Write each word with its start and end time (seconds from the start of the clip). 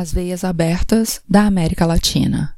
As 0.00 0.14
veias 0.14 0.44
abertas 0.44 1.20
da 1.28 1.42
América 1.42 1.84
Latina. 1.84 2.56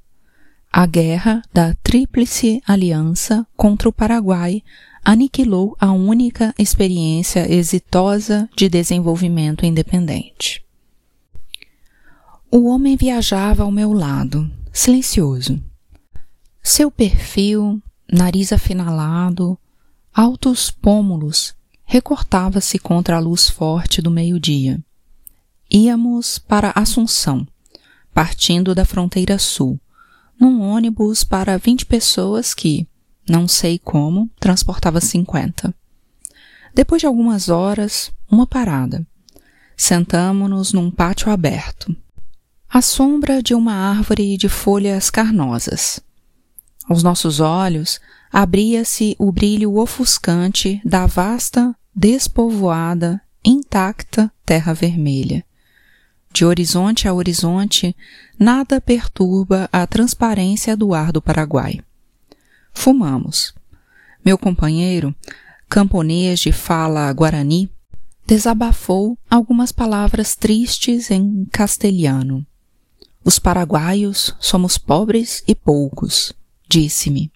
A 0.73 0.87
guerra 0.87 1.42
da 1.53 1.75
Tríplice 1.83 2.62
Aliança 2.65 3.45
contra 3.57 3.88
o 3.88 3.92
Paraguai 3.92 4.62
aniquilou 5.04 5.77
a 5.81 5.91
única 5.91 6.55
experiência 6.57 7.53
exitosa 7.53 8.49
de 8.57 8.69
desenvolvimento 8.69 9.67
independente. 9.67 10.65
O 12.49 12.69
homem 12.69 12.97
viajava 12.97 13.65
ao 13.65 13.72
meu 13.72 13.93
lado, 13.93 14.49
silencioso. 14.72 15.61
Seu 16.62 16.93
perfil, 16.93 17.83
nariz 18.09 18.52
afinalado, 18.52 19.59
altos 20.15 20.70
pômulos, 20.70 21.56
recortava-se 21.84 22.79
contra 22.79 23.16
a 23.16 23.19
luz 23.19 23.51
forte 23.51 24.01
do 24.01 24.12
meio-dia. 24.12 24.80
Íamos 25.75 26.39
para 26.39 26.70
Assunção, 26.75 27.48
partindo 28.12 28.75
da 28.75 28.85
fronteira 28.85 29.39
sul, 29.39 29.80
num 30.39 30.61
ônibus 30.61 31.25
para 31.25 31.57
vinte 31.57 31.87
pessoas 31.87 32.53
que, 32.53 32.87
não 33.27 33.49
sei 33.49 33.79
como, 33.79 34.29
transportava 34.39 35.01
cinquenta. 35.01 35.75
Depois 36.75 37.01
de 37.01 37.07
algumas 37.07 37.49
horas, 37.49 38.13
uma 38.30 38.47
parada. 38.47 39.07
Sentamo-nos 39.75 40.75
num 40.75 40.91
pátio 40.91 41.33
aberto, 41.33 41.97
à 42.69 42.83
sombra 42.83 43.43
de 43.43 43.55
uma 43.55 43.73
árvore 43.73 44.37
de 44.37 44.51
folhas 44.51 45.09
carnosas. 45.09 46.01
Aos 46.87 47.02
nossos 47.02 47.41
olhos 47.41 47.99
abria-se 48.30 49.16
o 49.19 49.33
brilho 49.33 49.79
ofuscante 49.79 50.83
da 50.85 51.07
vasta, 51.07 51.75
despovoada, 51.97 53.23
intacta 53.43 54.30
terra 54.45 54.75
vermelha. 54.75 55.43
De 56.33 56.47
horizonte 56.47 57.07
a 57.07 57.13
horizonte, 57.13 57.95
nada 58.39 58.81
perturba 58.81 59.69
a 59.71 59.87
transparência 59.87 60.74
do 60.74 60.95
ar 60.95 61.13
do 61.13 61.21
Paraguai. 61.21 61.80
Fumamos. 62.73 63.55
Meu 64.24 64.39
companheiro, 64.39 65.14
camponês 65.69 66.41
de 66.41 66.50
fala 66.50 67.12
guarani, 67.12 67.70
desabafou 68.27 69.19
algumas 69.28 69.72
palavras 69.72 70.34
tristes 70.34 71.11
em 71.11 71.44
castelhano. 71.52 72.46
Os 73.22 73.39
paraguaios 73.39 74.34
somos 74.41 74.78
pobres 74.78 75.44
e 75.46 75.55
poucos, 75.55 76.33
disse-me. 76.67 77.30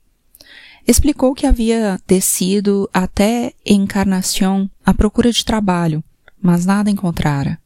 Explicou 0.89 1.35
que 1.35 1.47
havia 1.47 2.01
descido 2.07 2.89
até 2.95 3.53
Encarnação 3.65 4.71
à 4.85 4.95
procura 4.95 5.31
de 5.31 5.45
trabalho, 5.45 6.03
mas 6.41 6.65
nada 6.65 6.91
encontrara 6.91 7.59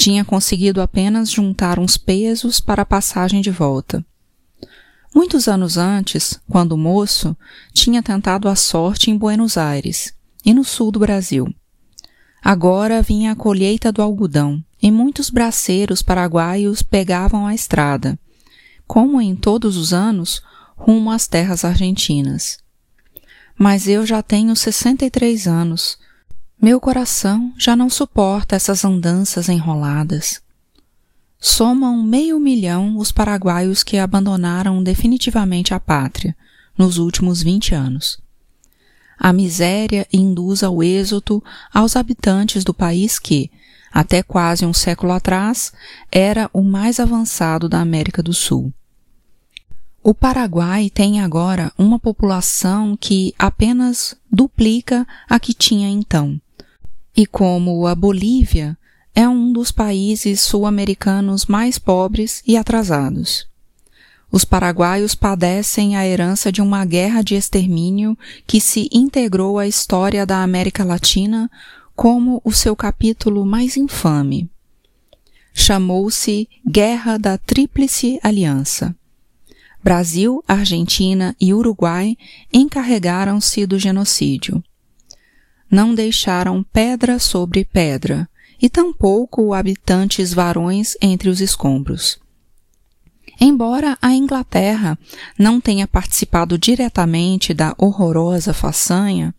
tinha 0.00 0.24
conseguido 0.24 0.80
apenas 0.80 1.30
juntar 1.30 1.78
uns 1.78 1.98
pesos 1.98 2.58
para 2.58 2.80
a 2.80 2.86
passagem 2.86 3.42
de 3.42 3.50
volta. 3.50 4.02
Muitos 5.14 5.46
anos 5.46 5.76
antes, 5.76 6.40
quando 6.48 6.74
moço, 6.74 7.36
tinha 7.74 8.02
tentado 8.02 8.48
a 8.48 8.56
sorte 8.56 9.10
em 9.10 9.18
Buenos 9.18 9.58
Aires 9.58 10.14
e 10.42 10.54
no 10.54 10.64
sul 10.64 10.90
do 10.90 11.00
Brasil. 11.00 11.54
Agora 12.42 13.02
vinha 13.02 13.32
a 13.32 13.36
colheita 13.36 13.92
do 13.92 14.00
algodão 14.00 14.64
e 14.82 14.90
muitos 14.90 15.28
braceiros 15.28 16.00
paraguaios 16.00 16.82
pegavam 16.82 17.46
a 17.46 17.54
estrada, 17.54 18.18
como 18.86 19.20
em 19.20 19.36
todos 19.36 19.76
os 19.76 19.92
anos, 19.92 20.40
rumo 20.78 21.10
às 21.10 21.28
terras 21.28 21.62
argentinas. 21.62 22.56
Mas 23.54 23.86
eu 23.86 24.06
já 24.06 24.22
tenho 24.22 24.56
63 24.56 25.46
anos 25.46 25.98
meu 26.62 26.78
coração 26.78 27.54
já 27.56 27.74
não 27.74 27.88
suporta 27.88 28.54
essas 28.54 28.84
andanças 28.84 29.48
enroladas. 29.48 30.42
Somam 31.38 32.02
meio 32.02 32.38
milhão 32.38 32.98
os 32.98 33.10
paraguaios 33.10 33.82
que 33.82 33.96
abandonaram 33.96 34.82
definitivamente 34.82 35.72
a 35.72 35.80
pátria 35.80 36.36
nos 36.76 36.98
últimos 36.98 37.42
vinte 37.42 37.74
anos. 37.74 38.20
A 39.18 39.32
miséria 39.32 40.06
induz 40.12 40.62
ao 40.62 40.82
êxodo 40.82 41.42
aos 41.72 41.96
habitantes 41.96 42.62
do 42.62 42.74
país 42.74 43.18
que, 43.18 43.50
até 43.90 44.22
quase 44.22 44.66
um 44.66 44.74
século 44.74 45.12
atrás, 45.12 45.72
era 46.12 46.50
o 46.52 46.62
mais 46.62 47.00
avançado 47.00 47.70
da 47.70 47.80
América 47.80 48.22
do 48.22 48.34
Sul. 48.34 48.70
O 50.02 50.12
Paraguai 50.12 50.90
tem 50.90 51.22
agora 51.22 51.72
uma 51.78 51.98
população 51.98 52.98
que 52.98 53.34
apenas 53.38 54.14
duplica 54.30 55.06
a 55.26 55.40
que 55.40 55.54
tinha 55.54 55.88
então 55.88 56.38
e 57.20 57.26
como 57.26 57.86
a 57.86 57.94
Bolívia 57.94 58.78
é 59.14 59.28
um 59.28 59.52
dos 59.52 59.70
países 59.70 60.40
sul-americanos 60.40 61.44
mais 61.44 61.78
pobres 61.78 62.42
e 62.46 62.56
atrasados. 62.56 63.46
Os 64.32 64.42
paraguaios 64.42 65.14
padecem 65.14 65.98
a 65.98 66.06
herança 66.06 66.50
de 66.50 66.62
uma 66.62 66.82
guerra 66.86 67.20
de 67.20 67.34
extermínio 67.34 68.16
que 68.46 68.58
se 68.58 68.88
integrou 68.90 69.58
à 69.58 69.68
história 69.68 70.24
da 70.24 70.42
América 70.42 70.82
Latina 70.82 71.50
como 71.94 72.40
o 72.42 72.52
seu 72.52 72.74
capítulo 72.74 73.44
mais 73.44 73.76
infame. 73.76 74.48
Chamou-se 75.52 76.48
Guerra 76.66 77.18
da 77.18 77.36
Tríplice 77.36 78.18
Aliança. 78.22 78.96
Brasil, 79.84 80.42
Argentina 80.48 81.36
e 81.38 81.52
Uruguai 81.52 82.16
encarregaram-se 82.50 83.66
do 83.66 83.78
genocídio 83.78 84.64
não 85.70 85.94
deixaram 85.94 86.62
pedra 86.62 87.18
sobre 87.18 87.64
pedra, 87.64 88.28
e 88.60 88.68
tampouco 88.68 89.54
habitantes 89.54 90.34
varões 90.34 90.96
entre 91.00 91.28
os 91.28 91.40
escombros. 91.40 92.18
Embora 93.40 93.96
a 94.02 94.12
Inglaterra 94.12 94.98
não 95.38 95.60
tenha 95.60 95.88
participado 95.88 96.58
diretamente 96.58 97.54
da 97.54 97.74
horrorosa 97.78 98.52
façanha, 98.52 99.34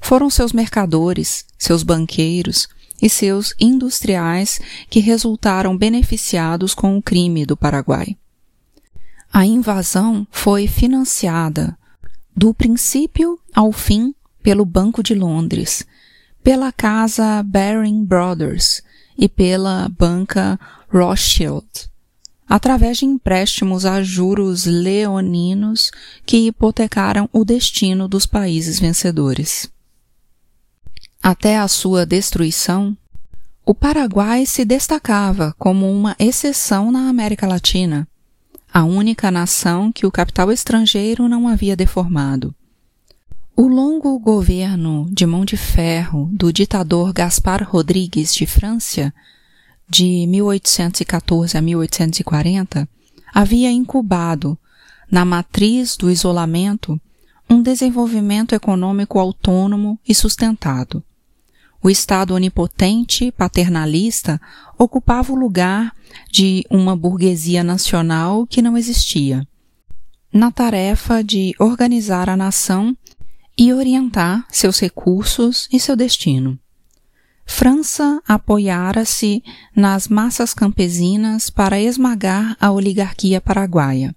foram 0.00 0.28
seus 0.28 0.52
mercadores, 0.52 1.46
seus 1.58 1.82
banqueiros 1.82 2.68
e 3.00 3.08
seus 3.08 3.54
industriais 3.58 4.60
que 4.90 5.00
resultaram 5.00 5.76
beneficiados 5.76 6.74
com 6.74 6.98
o 6.98 7.02
crime 7.02 7.46
do 7.46 7.56
Paraguai. 7.56 8.16
A 9.32 9.46
invasão 9.46 10.26
foi 10.30 10.66
financiada, 10.66 11.78
do 12.36 12.52
princípio 12.52 13.38
ao 13.54 13.72
fim, 13.72 14.14
pelo 14.42 14.64
Banco 14.64 15.02
de 15.02 15.14
Londres, 15.14 15.86
pela 16.42 16.72
casa 16.72 17.42
Baring 17.42 18.04
Brothers 18.04 18.82
e 19.16 19.28
pela 19.28 19.88
banca 19.88 20.58
Rothschild, 20.88 21.66
através 22.48 22.98
de 22.98 23.04
empréstimos 23.04 23.84
a 23.84 24.02
juros 24.02 24.64
leoninos 24.64 25.90
que 26.24 26.46
hipotecaram 26.46 27.28
o 27.32 27.44
destino 27.44 28.08
dos 28.08 28.26
países 28.26 28.80
vencedores. 28.80 29.70
Até 31.22 31.58
a 31.58 31.68
sua 31.68 32.06
destruição, 32.06 32.96
o 33.64 33.74
Paraguai 33.74 34.46
se 34.46 34.64
destacava 34.64 35.54
como 35.58 35.88
uma 35.92 36.16
exceção 36.18 36.90
na 36.90 37.08
América 37.08 37.46
Latina, 37.46 38.08
a 38.72 38.84
única 38.84 39.30
nação 39.30 39.92
que 39.92 40.06
o 40.06 40.10
capital 40.10 40.50
estrangeiro 40.50 41.28
não 41.28 41.46
havia 41.46 41.76
deformado. 41.76 42.54
O 43.60 43.68
longo 43.68 44.18
governo 44.18 45.06
de 45.12 45.26
mão 45.26 45.44
de 45.44 45.54
ferro 45.54 46.30
do 46.32 46.50
ditador 46.50 47.12
Gaspar 47.12 47.62
Rodrigues 47.62 48.34
de 48.34 48.46
França, 48.46 49.12
de 49.86 50.26
1814 50.26 51.58
a 51.58 51.60
1840, 51.60 52.88
havia 53.34 53.70
incubado, 53.70 54.58
na 55.10 55.26
matriz 55.26 55.94
do 55.94 56.10
isolamento, 56.10 56.98
um 57.50 57.60
desenvolvimento 57.60 58.54
econômico 58.54 59.18
autônomo 59.18 60.00
e 60.08 60.14
sustentado. 60.14 61.04
O 61.82 61.90
Estado 61.90 62.32
onipotente, 62.32 63.30
paternalista, 63.30 64.40
ocupava 64.78 65.34
o 65.34 65.36
lugar 65.36 65.94
de 66.32 66.64
uma 66.70 66.96
burguesia 66.96 67.62
nacional 67.62 68.46
que 68.46 68.62
não 68.62 68.74
existia, 68.74 69.46
na 70.32 70.50
tarefa 70.50 71.22
de 71.22 71.54
organizar 71.58 72.30
a 72.30 72.38
nação 72.38 72.96
e 73.60 73.74
orientar 73.74 74.46
seus 74.48 74.80
recursos 74.80 75.68
e 75.70 75.78
seu 75.78 75.94
destino. 75.94 76.58
França 77.44 78.22
apoiara-se 78.26 79.44
nas 79.76 80.08
massas 80.08 80.54
campesinas 80.54 81.50
para 81.50 81.78
esmagar 81.78 82.56
a 82.58 82.72
oligarquia 82.72 83.38
paraguaia 83.38 84.16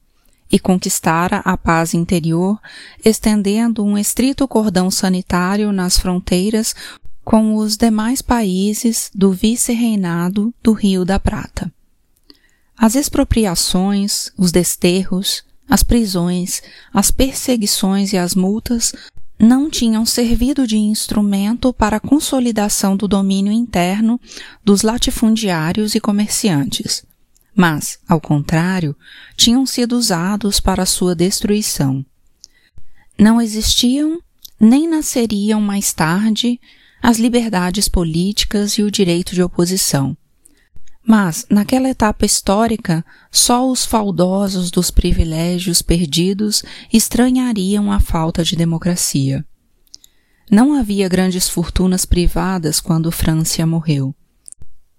e 0.50 0.58
conquistara 0.58 1.40
a 1.40 1.58
paz 1.58 1.94
interior, 1.94 2.58
estendendo 3.04 3.84
um 3.84 3.98
estrito 3.98 4.48
cordão 4.48 4.90
sanitário 4.90 5.74
nas 5.74 5.98
fronteiras 5.98 6.74
com 7.22 7.56
os 7.56 7.76
demais 7.76 8.22
países 8.22 9.12
do 9.14 9.34
vice-reinado 9.34 10.54
do 10.64 10.72
Rio 10.72 11.04
da 11.04 11.20
Prata. 11.20 11.70
As 12.78 12.96
expropriações, 12.96 14.32
os 14.38 14.54
desterros, 14.54 15.44
as 15.70 15.84
prisões, 15.84 16.62
as 16.94 17.12
perseguições 17.12 18.14
e 18.14 18.18
as 18.18 18.36
multas 18.36 18.94
não 19.40 19.70
tinham 19.70 20.06
servido 20.06 20.66
de 20.66 20.78
instrumento 20.78 21.74
para 21.74 21.98
a 21.98 22.00
consolidação 22.00 22.96
do 22.96 23.08
domínio 23.08 23.52
interno 23.52 24.20
dos 24.64 24.82
latifundiários 24.82 25.96
e 25.96 26.00
comerciantes. 26.00 27.06
mas, 27.56 28.00
ao 28.08 28.20
contrário, 28.20 28.96
tinham 29.38 29.66
sido 29.66 29.96
usados 29.96 30.60
para 30.60 30.88
sua 30.88 31.14
destruição. 31.14 32.04
Não 33.18 33.40
existiam 33.40 34.20
nem 34.60 34.88
nasceriam 34.88 35.62
mais 35.62 35.94
tarde 35.94 36.60
as 37.02 37.20
liberdades 37.20 37.88
políticas 37.88 38.74
e 38.74 38.84
o 38.84 38.90
direito 38.90 39.36
de 39.36 39.44
oposição. 39.44 40.18
Mas, 41.06 41.46
naquela 41.50 41.90
etapa 41.90 42.26
histórica, 42.26 43.06
só 43.30 43.70
os 43.70 43.86
faldosos 43.86 44.72
dos 44.72 44.90
privilégios 44.90 45.82
perdidos 45.82 46.64
estranhariam 46.92 47.92
a 47.92 48.00
falta 48.00 48.44
de 48.44 48.56
democracia. 48.56 49.46
Não 50.50 50.74
havia 50.74 51.10
grandes 51.10 51.50
fortunas 51.50 52.06
privadas 52.06 52.80
quando 52.80 53.12
França 53.12 53.66
morreu. 53.66 54.16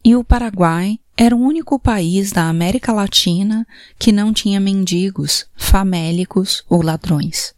E 0.04 0.14
o 0.14 0.22
Paraguai 0.22 0.98
era 1.16 1.34
o 1.34 1.40
único 1.40 1.78
país 1.78 2.32
da 2.32 2.48
América 2.48 2.92
Latina 2.92 3.66
que 3.98 4.12
não 4.12 4.32
tinha 4.32 4.60
mendigos, 4.60 5.46
famélicos 5.56 6.62
ou 6.68 6.82
ladrões. 6.82 7.54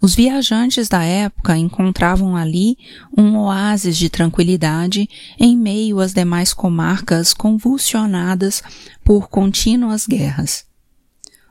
Os 0.00 0.14
viajantes 0.14 0.88
da 0.88 1.02
época 1.02 1.56
encontravam 1.56 2.36
ali 2.36 2.78
um 3.16 3.36
oásis 3.36 3.96
de 3.96 4.08
tranquilidade 4.08 5.08
em 5.38 5.56
meio 5.56 5.98
às 5.98 6.12
demais 6.12 6.54
comarcas 6.54 7.34
convulsionadas 7.34 8.62
por 9.04 9.28
contínuas 9.28 10.06
guerras. 10.06 10.64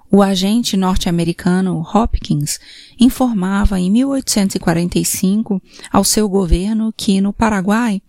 O 0.09 0.21
agente 0.21 0.77
norte-americano 0.77 1.85
Hopkins 1.93 2.57
informava 2.97 3.77
em 3.77 3.91
1845 3.91 5.61
ao 5.91 6.05
seu 6.05 6.29
governo 6.29 6.93
que 6.95 7.19
no 7.19 7.33
Paraguai 7.33 8.01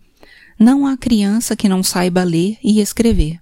não 0.57 0.87
há 0.87 0.95
criança 0.95 1.57
que 1.57 1.67
não 1.67 1.83
saiba 1.83 2.23
ler 2.23 2.57
e 2.63 2.79
escrever. 2.79 3.41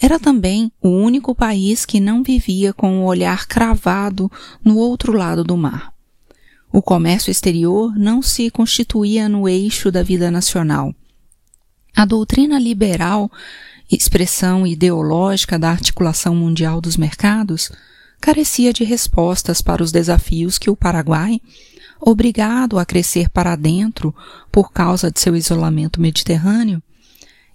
Era 0.00 0.18
também 0.18 0.70
o 0.80 0.88
único 0.88 1.34
país 1.34 1.86
que 1.86 2.00
não 2.00 2.22
vivia 2.22 2.72
com 2.72 3.00
o 3.00 3.04
olhar 3.04 3.46
cravado 3.46 4.30
no 4.62 4.76
outro 4.76 5.12
lado 5.12 5.42
do 5.42 5.56
mar. 5.56 5.92
O 6.72 6.82
comércio 6.82 7.30
exterior 7.30 7.96
não 7.96 8.20
se 8.20 8.50
constituía 8.50 9.28
no 9.28 9.48
eixo 9.48 9.90
da 9.90 10.02
vida 10.02 10.30
nacional. 10.30 10.94
A 11.94 12.04
doutrina 12.04 12.58
liberal, 12.58 13.30
expressão 13.90 14.66
ideológica 14.66 15.58
da 15.58 15.70
articulação 15.70 16.34
mundial 16.34 16.80
dos 16.80 16.98
mercados, 16.98 17.70
carecia 18.20 18.72
de 18.72 18.84
respostas 18.84 19.62
para 19.62 19.82
os 19.82 19.90
desafios 19.90 20.58
que 20.58 20.68
o 20.68 20.76
Paraguai, 20.76 21.40
obrigado 21.98 22.78
a 22.78 22.84
crescer 22.84 23.30
para 23.30 23.56
dentro 23.56 24.14
por 24.52 24.72
causa 24.72 25.10
de 25.10 25.18
seu 25.18 25.34
isolamento 25.34 26.00
mediterrâneo, 26.00 26.82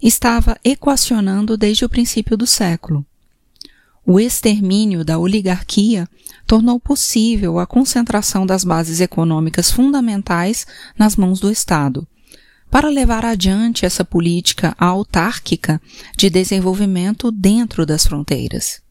estava 0.02 0.58
equacionando 0.64 1.56
desde 1.56 1.84
o 1.84 1.88
princípio 1.88 2.36
do 2.36 2.46
século. 2.46 3.06
O 4.04 4.18
extermínio 4.18 5.04
da 5.04 5.16
oligarquia 5.16 6.08
tornou 6.44 6.80
possível 6.80 7.60
a 7.60 7.66
concentração 7.66 8.44
das 8.44 8.64
bases 8.64 9.00
econômicas 9.00 9.70
fundamentais 9.70 10.66
nas 10.98 11.14
mãos 11.14 11.38
do 11.38 11.50
Estado, 11.50 12.06
para 12.68 12.88
levar 12.88 13.24
adiante 13.24 13.86
essa 13.86 14.04
política 14.04 14.74
autárquica 14.76 15.80
de 16.16 16.28
desenvolvimento 16.28 17.30
dentro 17.30 17.86
das 17.86 18.04
fronteiras. 18.06 18.82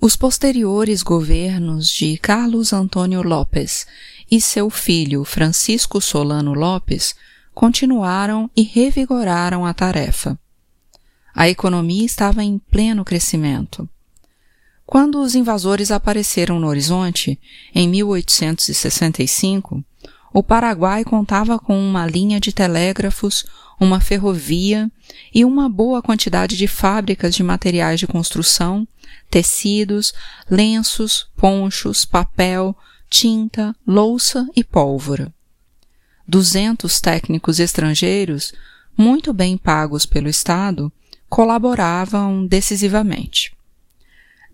Os 0.00 0.16
posteriores 0.16 1.02
governos 1.02 1.88
de 1.88 2.16
Carlos 2.18 2.72
Antônio 2.72 3.22
Lopes 3.22 3.86
e 4.30 4.40
seu 4.40 4.70
filho 4.70 5.24
Francisco 5.24 6.00
Solano 6.00 6.54
Lopes 6.54 7.14
continuaram 7.58 8.48
e 8.56 8.62
revigoraram 8.62 9.66
a 9.66 9.74
tarefa. 9.74 10.38
A 11.34 11.48
economia 11.48 12.06
estava 12.06 12.44
em 12.44 12.56
pleno 12.56 13.04
crescimento. 13.04 13.88
Quando 14.86 15.20
os 15.20 15.34
invasores 15.34 15.90
apareceram 15.90 16.60
no 16.60 16.68
horizonte, 16.68 17.36
em 17.74 17.88
1865, 17.88 19.84
o 20.32 20.40
Paraguai 20.40 21.02
contava 21.02 21.58
com 21.58 21.76
uma 21.76 22.06
linha 22.06 22.38
de 22.38 22.52
telégrafos, 22.52 23.44
uma 23.80 23.98
ferrovia 23.98 24.88
e 25.34 25.44
uma 25.44 25.68
boa 25.68 26.00
quantidade 26.00 26.56
de 26.56 26.68
fábricas 26.68 27.34
de 27.34 27.42
materiais 27.42 27.98
de 27.98 28.06
construção, 28.06 28.86
tecidos, 29.28 30.14
lenços, 30.48 31.26
ponchos, 31.36 32.04
papel, 32.04 32.72
tinta, 33.10 33.74
louça 33.84 34.48
e 34.54 34.62
pólvora. 34.62 35.36
Duzentos 36.30 37.00
técnicos 37.00 37.58
estrangeiros, 37.58 38.52
muito 38.94 39.32
bem 39.32 39.56
pagos 39.56 40.04
pelo 40.04 40.28
Estado, 40.28 40.92
colaboravam 41.26 42.46
decisivamente. 42.46 43.56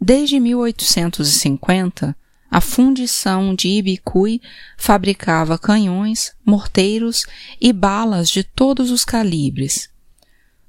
Desde 0.01 0.39
1850, 0.39 2.17
a 2.49 2.61
fundição 2.61 3.57
de 3.57 3.67
Ibicuí 3.67 4.41
fabricava 4.77 5.59
canhões, 5.59 6.33
morteiros 6.47 7.27
e 7.61 7.73
balas 7.73 8.31
de 8.31 8.45
todos 8.45 8.93
os 8.93 9.05
calibres. 9.05 9.91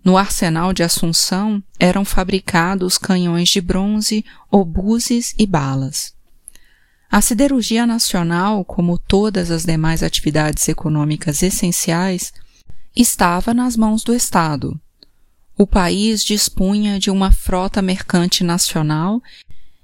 No 0.03 0.17
arsenal 0.17 0.73
de 0.73 0.81
Assunção 0.81 1.61
eram 1.79 2.03
fabricados 2.03 2.97
canhões 2.97 3.49
de 3.49 3.61
bronze, 3.61 4.25
obuses 4.49 5.35
e 5.37 5.45
balas. 5.45 6.14
A 7.09 7.21
siderurgia 7.21 7.85
nacional, 7.85 8.65
como 8.65 8.97
todas 8.97 9.51
as 9.51 9.63
demais 9.63 10.03
atividades 10.03 10.67
econômicas 10.67 11.41
essenciais, 11.43 12.33
estava 12.95 13.53
nas 13.53 13.77
mãos 13.77 14.03
do 14.03 14.13
Estado. 14.13 14.79
O 15.57 15.65
país 15.65 16.23
dispunha 16.23 16.99
de 16.99 17.09
uma 17.09 17.31
frota 17.31 17.81
mercante 17.81 18.43
nacional 18.43 19.21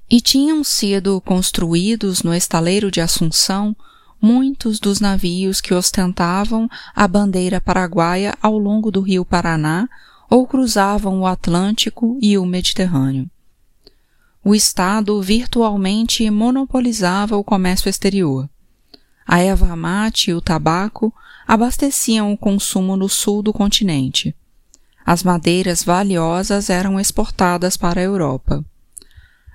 e 0.10 0.20
tinham 0.20 0.64
sido 0.64 1.22
construídos 1.22 2.24
no 2.24 2.34
estaleiro 2.34 2.92
de 2.92 3.00
Assunção 3.00 3.74
muitos 4.22 4.80
dos 4.80 5.00
navios 5.00 5.62
que 5.62 5.74
ostentavam 5.74 6.70
a 6.94 7.08
bandeira 7.08 7.62
paraguaia 7.62 8.38
ao 8.42 8.58
longo 8.58 8.92
do 8.92 9.02
rio 9.02 9.24
Paraná 9.24 9.88
ou 10.30 10.46
cruzavam 10.46 11.22
o 11.22 11.26
Atlântico 11.26 12.20
e 12.22 12.38
o 12.38 12.46
Mediterrâneo 12.46 13.31
o 14.44 14.56
Estado 14.56 15.22
virtualmente 15.22 16.28
monopolizava 16.30 17.38
o 17.38 17.44
comércio 17.44 17.90
exterior. 17.90 18.50
A 19.26 19.40
erva 19.40 19.76
mate 19.76 20.32
e 20.32 20.34
o 20.34 20.42
tabaco 20.42 21.14
abasteciam 21.48 22.34
o 22.34 22.38
consumo 22.38 22.96
no 22.98 23.08
sul 23.08 23.44
do 23.44 23.54
continente. 23.54 24.36
As 25.06 25.24
madeiras 25.24 25.84
valiosas 25.84 26.70
eram 26.70 27.00
exportadas 27.00 27.78
para 27.78 28.02
a 28.02 28.04
Europa. 28.04 28.66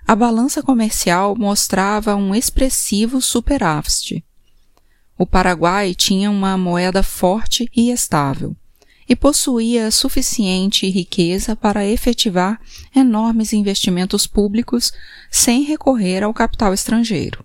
A 0.06 0.14
balança 0.14 0.62
comercial 0.62 1.34
mostrava 1.36 2.14
um 2.14 2.34
expressivo 2.34 3.20
superávit. 3.20 4.24
O 5.18 5.26
Paraguai 5.26 5.94
tinha 5.94 6.30
uma 6.30 6.56
moeda 6.56 7.02
forte 7.02 7.68
e 7.74 7.90
estável 7.90 8.56
e 9.08 9.14
possuía 9.14 9.90
suficiente 9.90 10.88
riqueza 10.90 11.54
para 11.54 11.86
efetivar 11.86 12.60
enormes 12.94 13.52
investimentos 13.52 14.26
públicos 14.26 14.92
sem 15.30 15.62
recorrer 15.62 16.22
ao 16.22 16.34
capital 16.34 16.74
estrangeiro. 16.74 17.44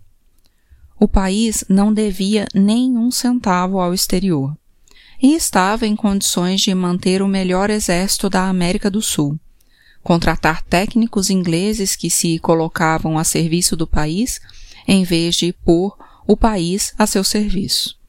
O 1.00 1.08
país 1.08 1.63
não 1.70 1.94
devia 1.94 2.48
nem 2.53 2.98
um 2.98 3.12
centavo 3.12 3.80
ao 3.80 3.94
exterior 3.94 4.56
e 5.22 5.36
estava 5.36 5.86
em 5.86 5.96
condições 5.96 6.62
de 6.62 6.74
manter 6.74 7.22
o 7.22 7.27
melhor 7.27 7.70
exército 7.70 8.30
da 8.30 8.48
América 8.48 8.89
do 8.89 9.01
Sul, 9.01 9.39
contratar 10.03 10.63
técnicos 10.63 11.30
ingleses 11.30 11.96
que 11.96 12.10
se 12.10 12.39
colocavam 12.39 13.20
a 13.20 13.24
serviço 13.24 13.75
do 13.75 13.86
país 13.86 14.39
em 14.88 15.03
vez 15.03 15.36
de 15.36 15.53
pôr 15.53 15.96
o 16.25 16.36
país 16.36 16.94
a 16.98 17.06
seu 17.06 17.24
serviço 17.24 18.00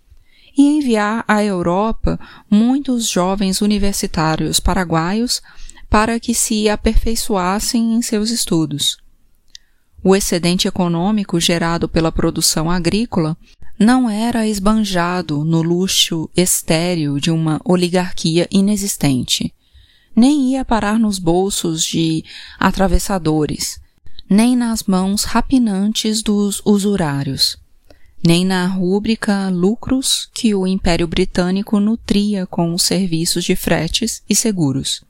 e 0.57 0.63
enviar 0.63 1.25
à 1.27 1.43
Europa 1.43 2.19
muitos 2.51 3.09
jovens 3.09 3.61
universitários 3.61 4.61
paraguaios 4.61 5.41
para 5.89 6.19
que 6.19 6.35
se 6.35 6.69
aperfeiçoassem 6.69 7.95
em 7.95 8.03
seus 8.03 8.31
estudos. 8.31 8.97
O 10.03 10.17
excedente 10.17 10.67
econômico 10.67 11.39
gerado 11.39 11.89
pela 11.89 12.11
produção 12.11 12.71
agrícola 12.71 13.37
não 13.79 14.09
era 14.09 14.47
esbanjado 14.47 15.45
no 15.45 15.63
luxo 15.63 16.29
estéril 16.37 17.19
de 17.19 17.31
uma 17.31 17.61
oligarquia 17.65 18.49
inexistente, 18.51 19.55
nem 20.15 20.53
ia 20.53 20.65
parar 20.65 20.99
nos 20.99 21.19
bolsos 21.19 21.85
de 21.85 22.25
atravessadores, 22.59 23.81
nem 24.29 24.57
nas 24.57 24.83
mãos 24.85 25.25
rapinantes 25.25 26.23
dos 26.23 26.61
usurários 26.65 27.62
nem 28.23 28.45
na 28.45 28.67
rúbrica 28.67 29.49
lucros 29.49 30.31
que 30.33 30.55
o 30.55 30.67
Império 30.67 31.09
Britânico 31.09 31.81
nutria 31.81 32.47
com 32.47 32.73
os 32.73 32.83
serviços 32.83 33.45
de 33.45 33.57
fretes 33.57 34.23
e 34.29 34.35
seguros. 34.35 35.05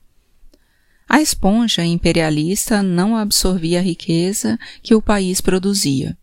A 1.06 1.20
esponja 1.20 1.84
imperialista 1.84 2.82
não 2.82 3.14
absorvia 3.14 3.80
a 3.80 3.82
riqueza 3.82 4.58
que 4.82 4.94
o 4.94 5.02
país 5.02 5.42
produzia. 5.42 6.16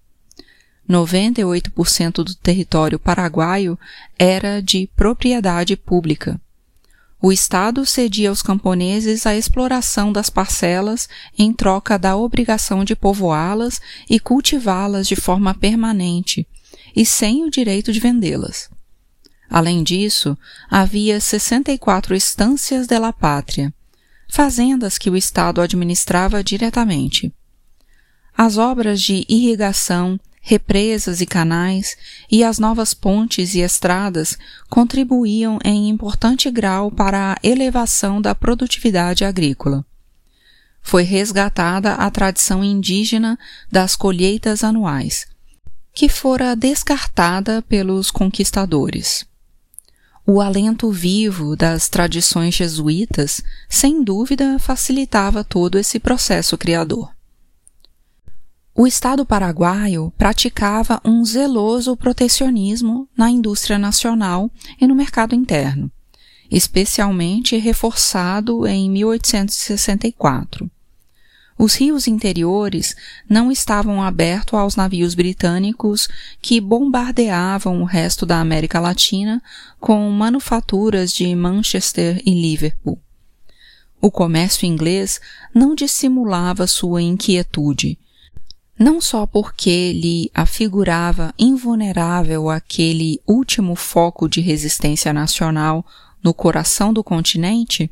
98% 0.89 2.23
do 2.23 2.33
território 2.33 2.97
paraguaio 2.97 3.77
era 4.17 4.59
de 4.59 4.89
propriedade 4.95 5.75
pública. 5.75 6.41
o 7.21 7.31
Estado 7.33 7.85
cedia 7.85 8.29
aos 8.29 8.41
camponeses 8.41 9.27
a 9.27 9.35
exploração 9.35 10.11
das 10.11 10.29
parcelas 10.29 11.07
em 11.37 11.51
troca 11.53 11.99
da 11.99 12.15
obrigação 12.15 12.83
de 12.83 12.95
povoá-las 12.95 13.81
e 14.09 14.19
cultivá-las 14.19 15.05
de 15.05 15.17
forma 15.17 15.53
permanente, 15.53 16.47
e 16.95 17.05
sem 17.05 17.43
o 17.43 17.49
direito 17.49 17.91
de 17.91 17.99
vendê-las. 17.99 18.69
Além 19.49 19.83
disso, 19.83 20.37
havia 20.69 21.19
64 21.19 22.15
estâncias 22.15 22.85
de 22.85 22.99
la 22.99 23.11
pátria, 23.11 23.73
fazendas 24.29 24.97
que 24.97 25.09
o 25.09 25.17
Estado 25.17 25.59
administrava 25.59 26.43
diretamente. 26.43 27.33
As 28.37 28.57
obras 28.57 29.01
de 29.01 29.25
irrigação, 29.27 30.19
represas 30.39 31.19
e 31.19 31.25
canais 31.25 31.97
e 32.31 32.43
as 32.43 32.59
novas 32.59 32.93
pontes 32.93 33.53
e 33.55 33.59
estradas 33.59 34.37
contribuíam 34.69 35.59
em 35.63 35.89
importante 35.89 36.49
grau 36.49 36.89
para 36.89 37.33
a 37.33 37.37
elevação 37.43 38.21
da 38.21 38.33
produtividade 38.33 39.25
agrícola. 39.25 39.85
Foi 40.81 41.03
resgatada 41.03 41.95
a 41.95 42.09
tradição 42.09 42.63
indígena 42.63 43.37
das 43.71 43.95
colheitas 43.95 44.63
anuais, 44.63 45.27
que 45.99 46.07
fora 46.07 46.55
descartada 46.55 47.61
pelos 47.63 48.09
conquistadores. 48.09 49.25
O 50.25 50.39
alento 50.39 50.89
vivo 50.93 51.57
das 51.57 51.89
tradições 51.89 52.55
jesuítas, 52.55 53.43
sem 53.67 54.01
dúvida, 54.01 54.57
facilitava 54.59 55.43
todo 55.43 55.77
esse 55.77 55.99
processo 55.99 56.57
criador. 56.57 57.13
O 58.73 58.87
Estado 58.87 59.25
paraguaio 59.25 60.13
praticava 60.17 61.01
um 61.03 61.25
zeloso 61.25 61.97
protecionismo 61.97 63.09
na 63.17 63.29
indústria 63.29 63.77
nacional 63.77 64.49
e 64.79 64.87
no 64.87 64.95
mercado 64.95 65.35
interno, 65.35 65.91
especialmente 66.49 67.57
reforçado 67.57 68.65
em 68.65 68.89
1864. 68.89 70.71
Os 71.59 71.75
rios 71.75 72.07
interiores 72.07 72.95
não 73.29 73.51
estavam 73.51 74.01
abertos 74.01 74.57
aos 74.57 74.77
navios 74.77 75.13
britânicos 75.13 76.07
que 76.41 76.61
bombardeavam 76.61 77.81
o 77.81 77.85
resto 77.85 78.25
da 78.25 78.39
América 78.39 78.79
Latina 78.79 79.43
com 79.79 80.09
manufaturas 80.09 81.11
de 81.11 81.35
Manchester 81.35 82.21
e 82.25 82.31
Liverpool. 82.31 82.97
O 84.01 84.09
comércio 84.09 84.65
inglês 84.65 85.19
não 85.53 85.75
dissimulava 85.75 86.65
sua 86.65 87.01
inquietude 87.01 87.99
não 88.79 89.01
só 89.01 89.27
porque 89.27 89.91
lhe 89.91 90.31
afigurava 90.33 91.33
invulnerável 91.37 92.49
aquele 92.49 93.19
último 93.27 93.75
foco 93.75 94.29
de 94.29 94.39
resistência 94.39 95.11
nacional 95.11 95.85
no 96.23 96.33
coração 96.33 96.93
do 96.93 97.03
continente, 97.03 97.91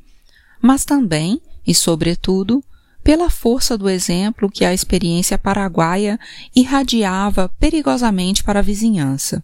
mas 0.62 0.86
também, 0.86 1.42
e 1.66 1.76
sobretudo, 1.76 2.64
pela 3.08 3.30
força 3.30 3.78
do 3.78 3.90
exemplo 3.90 4.52
que 4.52 4.66
a 4.66 4.74
experiência 4.74 5.38
paraguaia 5.38 6.20
irradiava 6.54 7.48
perigosamente 7.58 8.44
para 8.44 8.60
a 8.60 8.62
vizinhança. 8.62 9.42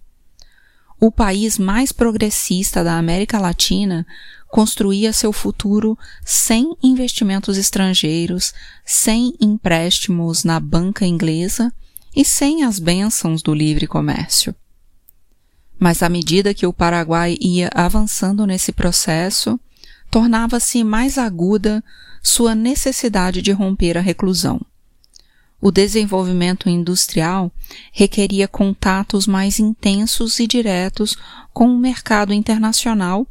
O 1.00 1.10
país 1.10 1.58
mais 1.58 1.94
progressista 1.94 2.84
da 2.84 2.98
América 2.98 3.40
Latina 3.40 4.06
construía 4.50 5.14
seu 5.14 5.32
futuro 5.32 5.98
sem 6.26 6.76
investimentos 6.84 7.58
estrangeiros, 7.58 8.54
sem 8.86 9.34
empréstimos 9.40 10.44
na 10.44 10.60
banca 10.60 11.06
inglesa 11.06 11.72
e 12.14 12.26
sem 12.26 12.66
as 12.66 12.80
bênçãos 12.80 13.42
do 13.42 13.54
livre 13.54 13.88
comércio. 13.88 14.54
Mas 15.80 16.04
à 16.04 16.10
medida 16.10 16.54
que 16.54 16.68
o 16.68 16.74
Paraguai 16.74 17.38
ia 17.40 17.70
avançando 17.74 18.46
nesse 18.46 18.74
processo, 18.74 19.58
tornava-se 20.14 20.84
mais 20.84 21.18
aguda 21.18 21.84
sua 22.22 22.54
necessidade 22.54 23.42
de 23.42 23.52
romper 23.52 23.98
a 23.98 24.00
reclusão. 24.00 24.62
O 25.60 25.72
desenvolvimento 25.72 26.70
industrial 26.70 27.52
requeria 27.92 28.48
contatos 28.48 29.26
mais 29.26 29.58
intensos 29.58 30.40
e 30.40 30.46
diretos 30.46 31.18
com 31.52 31.66
o 31.66 31.80
mercado 31.80 32.32
internacional 32.32 33.26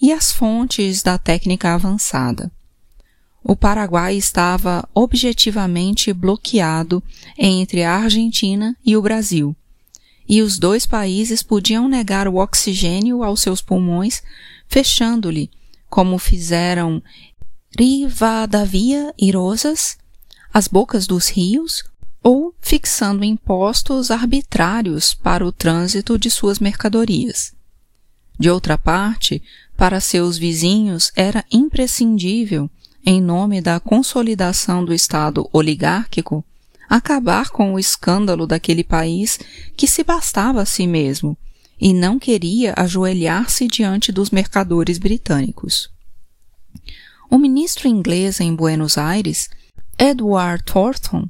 e 0.00 0.12
as 0.12 0.30
fontes 0.30 1.02
da 1.02 1.18
técnica 1.18 1.74
avançada. 1.74 2.52
O 3.42 3.56
Paraguai 3.56 4.14
estava 4.14 4.88
objetivamente 4.94 6.12
bloqueado 6.12 7.02
entre 7.36 7.82
a 7.82 7.96
Argentina 7.96 8.76
e 8.86 8.96
o 8.96 9.02
Brasil, 9.02 9.56
e 10.28 10.40
os 10.40 10.56
dois 10.56 10.86
países 10.86 11.42
podiam 11.42 11.88
negar 11.88 12.28
o 12.28 12.36
oxigênio 12.36 13.24
aos 13.24 13.40
seus 13.40 13.60
pulmões, 13.60 14.22
fechando-lhe, 14.68 15.50
como 15.88 16.18
fizeram 16.18 17.02
Rivadavia 17.78 19.14
e 19.18 19.30
Rosas, 19.30 19.98
as 20.52 20.66
bocas 20.66 21.06
dos 21.06 21.28
rios, 21.28 21.84
ou 22.22 22.54
fixando 22.60 23.24
impostos 23.24 24.10
arbitrários 24.10 25.14
para 25.14 25.46
o 25.46 25.52
trânsito 25.52 26.18
de 26.18 26.30
suas 26.30 26.58
mercadorias. 26.58 27.54
De 28.38 28.50
outra 28.50 28.76
parte, 28.76 29.42
para 29.76 30.00
seus 30.00 30.36
vizinhos 30.36 31.12
era 31.14 31.44
imprescindível, 31.50 32.68
em 33.04 33.20
nome 33.20 33.60
da 33.60 33.78
consolidação 33.80 34.84
do 34.84 34.92
Estado 34.92 35.48
oligárquico, 35.52 36.44
acabar 36.88 37.50
com 37.50 37.74
o 37.74 37.78
escândalo 37.78 38.46
daquele 38.46 38.82
país 38.82 39.38
que 39.76 39.86
se 39.86 40.02
bastava 40.02 40.62
a 40.62 40.66
si 40.66 40.86
mesmo 40.86 41.36
e 41.80 41.92
não 41.92 42.18
queria 42.18 42.74
ajoelhar-se 42.76 43.66
diante 43.68 44.10
dos 44.10 44.30
mercadores 44.30 44.98
britânicos. 44.98 45.88
O 47.30 47.38
ministro 47.38 47.86
inglês 47.88 48.40
em 48.40 48.54
Buenos 48.54 48.96
Aires, 48.96 49.50
Edward 49.98 50.64
Thornton, 50.64 51.28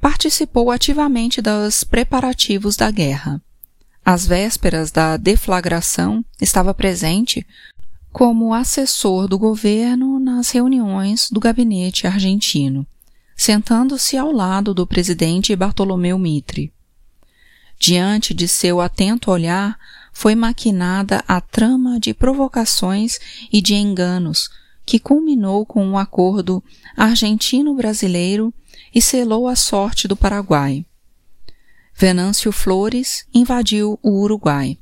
participou 0.00 0.70
ativamente 0.70 1.40
dos 1.40 1.84
preparativos 1.84 2.76
da 2.76 2.90
guerra. 2.90 3.40
Às 4.04 4.26
vésperas 4.26 4.90
da 4.90 5.16
deflagração, 5.16 6.24
estava 6.40 6.72
presente 6.74 7.46
como 8.12 8.54
assessor 8.54 9.28
do 9.28 9.38
governo 9.38 10.18
nas 10.18 10.50
reuniões 10.50 11.28
do 11.30 11.38
gabinete 11.38 12.06
argentino, 12.06 12.86
sentando-se 13.36 14.16
ao 14.16 14.32
lado 14.32 14.72
do 14.72 14.86
presidente 14.86 15.54
Bartolomeu 15.54 16.18
Mitre. 16.18 16.72
Diante 17.78 18.32
de 18.32 18.48
seu 18.48 18.80
atento 18.80 19.30
olhar, 19.30 19.78
foi 20.12 20.34
maquinada 20.34 21.22
a 21.28 21.40
trama 21.40 22.00
de 22.00 22.14
provocações 22.14 23.18
e 23.52 23.60
de 23.60 23.74
enganos 23.74 24.48
que 24.84 24.98
culminou 24.98 25.66
com 25.66 25.84
um 25.84 25.98
acordo 25.98 26.62
argentino-brasileiro 26.96 28.54
e 28.94 29.02
selou 29.02 29.48
a 29.48 29.56
sorte 29.56 30.08
do 30.08 30.16
Paraguai. 30.16 30.86
Venâncio 31.94 32.52
Flores 32.52 33.26
invadiu 33.34 33.98
o 34.02 34.22
Uruguai 34.22 34.78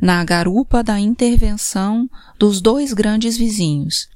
na 0.00 0.24
garupa 0.24 0.82
da 0.82 0.98
intervenção 0.98 2.10
dos 2.36 2.60
dois 2.60 2.92
grandes 2.92 3.36
vizinhos, 3.36 4.08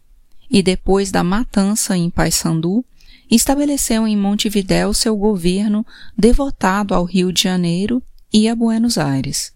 e 0.50 0.60
depois 0.60 1.12
da 1.12 1.22
matança 1.22 1.96
em 1.96 2.10
Paysandu, 2.10 2.84
estabeleceu 3.30 4.06
em 4.06 4.16
Montevidéu 4.16 4.92
seu 4.92 5.16
governo 5.16 5.86
devotado 6.18 6.92
ao 6.92 7.04
Rio 7.04 7.32
de 7.32 7.42
Janeiro 7.42 8.02
e 8.32 8.48
a 8.48 8.54
Buenos 8.54 8.98
Aires. 8.98 9.52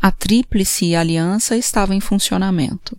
A 0.00 0.10
Tríplice 0.10 0.94
Aliança 0.94 1.56
estava 1.56 1.94
em 1.94 2.00
funcionamento. 2.00 2.98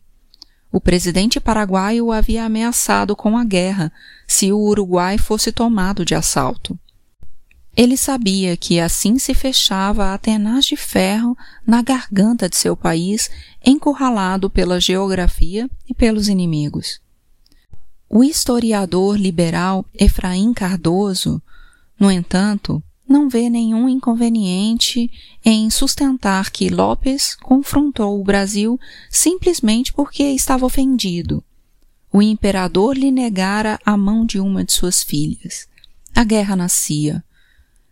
O 0.71 0.79
presidente 0.79 1.39
paraguaio 1.39 2.11
havia 2.11 2.45
ameaçado 2.45 3.15
com 3.15 3.38
a 3.38 3.43
guerra 3.43 3.91
se 4.27 4.51
o 4.53 4.59
Uruguai 4.59 5.17
fosse 5.17 5.51
tomado 5.51 6.05
de 6.05 6.15
assalto. 6.15 6.79
Ele 7.75 7.95
sabia 7.95 8.55
que 8.57 8.79
assim 8.79 9.17
se 9.17 9.33
fechava 9.33 10.13
a 10.13 10.17
tenaz 10.17 10.65
de 10.65 10.75
ferro 10.75 11.38
na 11.65 11.81
garganta 11.81 12.50
de 12.50 12.57
seu 12.57 12.75
país, 12.75 13.29
encurralado 13.65 14.50
pela 14.50 14.79
geografia 14.79 15.69
e 15.89 15.93
pelos 15.93 16.27
inimigos. 16.27 17.00
O 18.09 18.23
historiador 18.23 19.17
liberal 19.17 19.85
Efraim 19.93 20.53
Cardoso, 20.53 21.41
no 21.97 22.11
entanto, 22.11 22.83
não 23.11 23.29
vê 23.29 23.49
nenhum 23.49 23.89
inconveniente 23.89 25.11
em 25.43 25.69
sustentar 25.69 26.49
que 26.49 26.69
Lopes 26.69 27.35
confrontou 27.35 28.19
o 28.19 28.23
Brasil 28.23 28.79
simplesmente 29.09 29.91
porque 29.91 30.23
estava 30.23 30.65
ofendido. 30.65 31.43
O 32.11 32.21
imperador 32.21 32.97
lhe 32.97 33.11
negara 33.11 33.79
a 33.85 33.95
mão 33.95 34.25
de 34.25 34.39
uma 34.39 34.63
de 34.63 34.71
suas 34.71 35.03
filhas. 35.03 35.67
A 36.15 36.23
guerra 36.23 36.55
nascia 36.55 37.23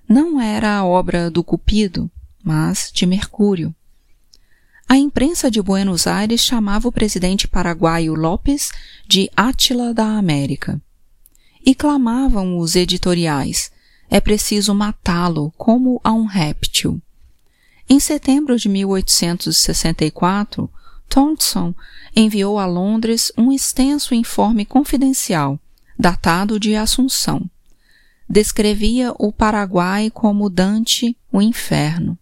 não 0.07 0.41
era 0.41 0.77
a 0.77 0.85
obra 0.85 1.29
do 1.29 1.43
Cupido, 1.43 2.09
mas 2.43 2.91
de 2.91 3.05
Mercúrio. 3.05 3.75
A 4.87 4.97
imprensa 4.97 5.51
de 5.51 5.61
Buenos 5.61 6.07
Aires 6.07 6.41
chamava 6.41 6.87
o 6.87 6.91
presidente 6.91 7.47
paraguaio 7.47 8.15
Lopes 8.15 8.71
de 9.07 9.29
Átila 9.37 9.93
da 9.93 10.17
América. 10.17 10.81
E 11.63 11.75
clamavam 11.75 12.57
os 12.57 12.75
editoriais: 12.75 13.71
é 14.09 14.19
preciso 14.19 14.73
matá-lo 14.73 15.53
como 15.57 16.01
a 16.03 16.11
um 16.11 16.25
réptil. 16.25 17.01
Em 17.87 17.99
setembro 17.99 18.57
de 18.57 18.69
1864, 18.69 20.69
Thompson 21.07 21.73
enviou 22.15 22.59
a 22.59 22.65
Londres 22.65 23.31
um 23.37 23.51
extenso 23.51 24.13
informe 24.13 24.65
confidencial, 24.65 25.59
datado 25.97 26.59
de 26.59 26.75
Assunção. 26.75 27.49
Descrevia 28.29 29.13
o 29.17 29.31
Paraguai 29.31 30.11
como 30.11 30.49
Dante, 30.49 31.17
o 31.31 31.41
inferno. 31.41 32.17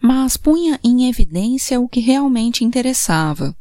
Mas 0.00 0.36
punha 0.36 0.80
em 0.82 1.08
evidência 1.08 1.78
o 1.78 1.88
que 1.88 2.00
realmente 2.00 2.64
interessava. 2.64 3.54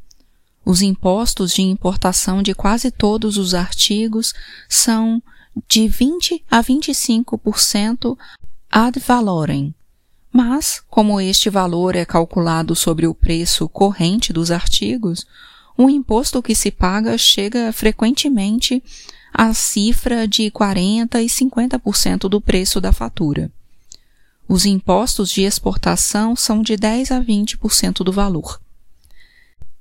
Os 0.63 0.81
impostos 0.81 1.53
de 1.53 1.61
importação 1.61 2.41
de 2.41 2.53
quase 2.53 2.89
todos 2.89 3.37
os 3.37 3.53
artigos 3.53 4.33
são 4.69 5.21
de 5.67 5.87
20 5.87 6.43
a 6.49 6.61
25% 6.61 8.17
ad 8.69 8.99
valorem, 8.99 9.73
mas, 10.31 10.81
como 10.89 11.19
este 11.19 11.49
valor 11.49 11.95
é 11.95 12.05
calculado 12.05 12.75
sobre 12.75 13.07
o 13.07 13.15
preço 13.15 13.67
corrente 13.67 14.31
dos 14.33 14.51
artigos, 14.51 15.25
o 15.77 15.89
imposto 15.89 16.43
que 16.43 16.53
se 16.53 16.69
paga 16.69 17.17
chega 17.17 17.71
frequentemente 17.71 18.83
à 19.33 19.53
cifra 19.53 20.27
de 20.27 20.51
40 20.51 21.21
e 21.21 21.27
50% 21.27 22.29
do 22.29 22.41
preço 22.41 22.81
da 22.81 22.91
fatura. 22.91 23.49
Os 24.47 24.65
impostos 24.65 25.29
de 25.29 25.43
exportação 25.43 26.35
são 26.35 26.61
de 26.61 26.75
10 26.77 27.11
a 27.11 27.21
20% 27.21 28.03
do 28.03 28.11
valor. 28.11 28.59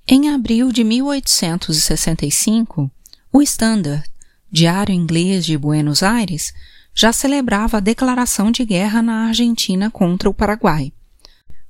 Em 0.09 0.31
abril 0.31 0.73
de 0.73 0.85
1865, 0.85 2.91
o 3.33 3.43
Standard, 3.43 4.09
diário 4.57 4.95
inglês 4.95 5.45
de 5.45 5.59
Buenos 5.59 6.03
Aires, 6.03 6.55
já 6.95 7.13
celebrava 7.13 7.77
a 7.77 7.81
declaração 7.81 8.51
de 8.51 8.65
guerra 8.65 9.03
na 9.03 9.27
Argentina 9.27 9.91
contra 9.91 10.31
o 10.31 10.35
Paraguai, 10.35 10.95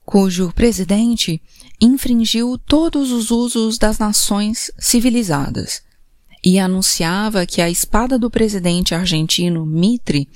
cujo 0.05 0.53
presidente 0.53 1.43
infringiu 1.81 2.57
todos 2.57 3.11
os 3.11 3.33
usos 3.33 3.77
das 3.77 3.99
nações 3.99 4.71
civilizadas 4.79 5.83
e 6.45 6.61
anunciava 6.61 7.45
que 7.45 7.61
a 7.61 7.69
espada 7.69 8.17
do 8.17 8.31
presidente 8.31 8.95
argentino 8.95 9.67
Mitre 9.67 10.29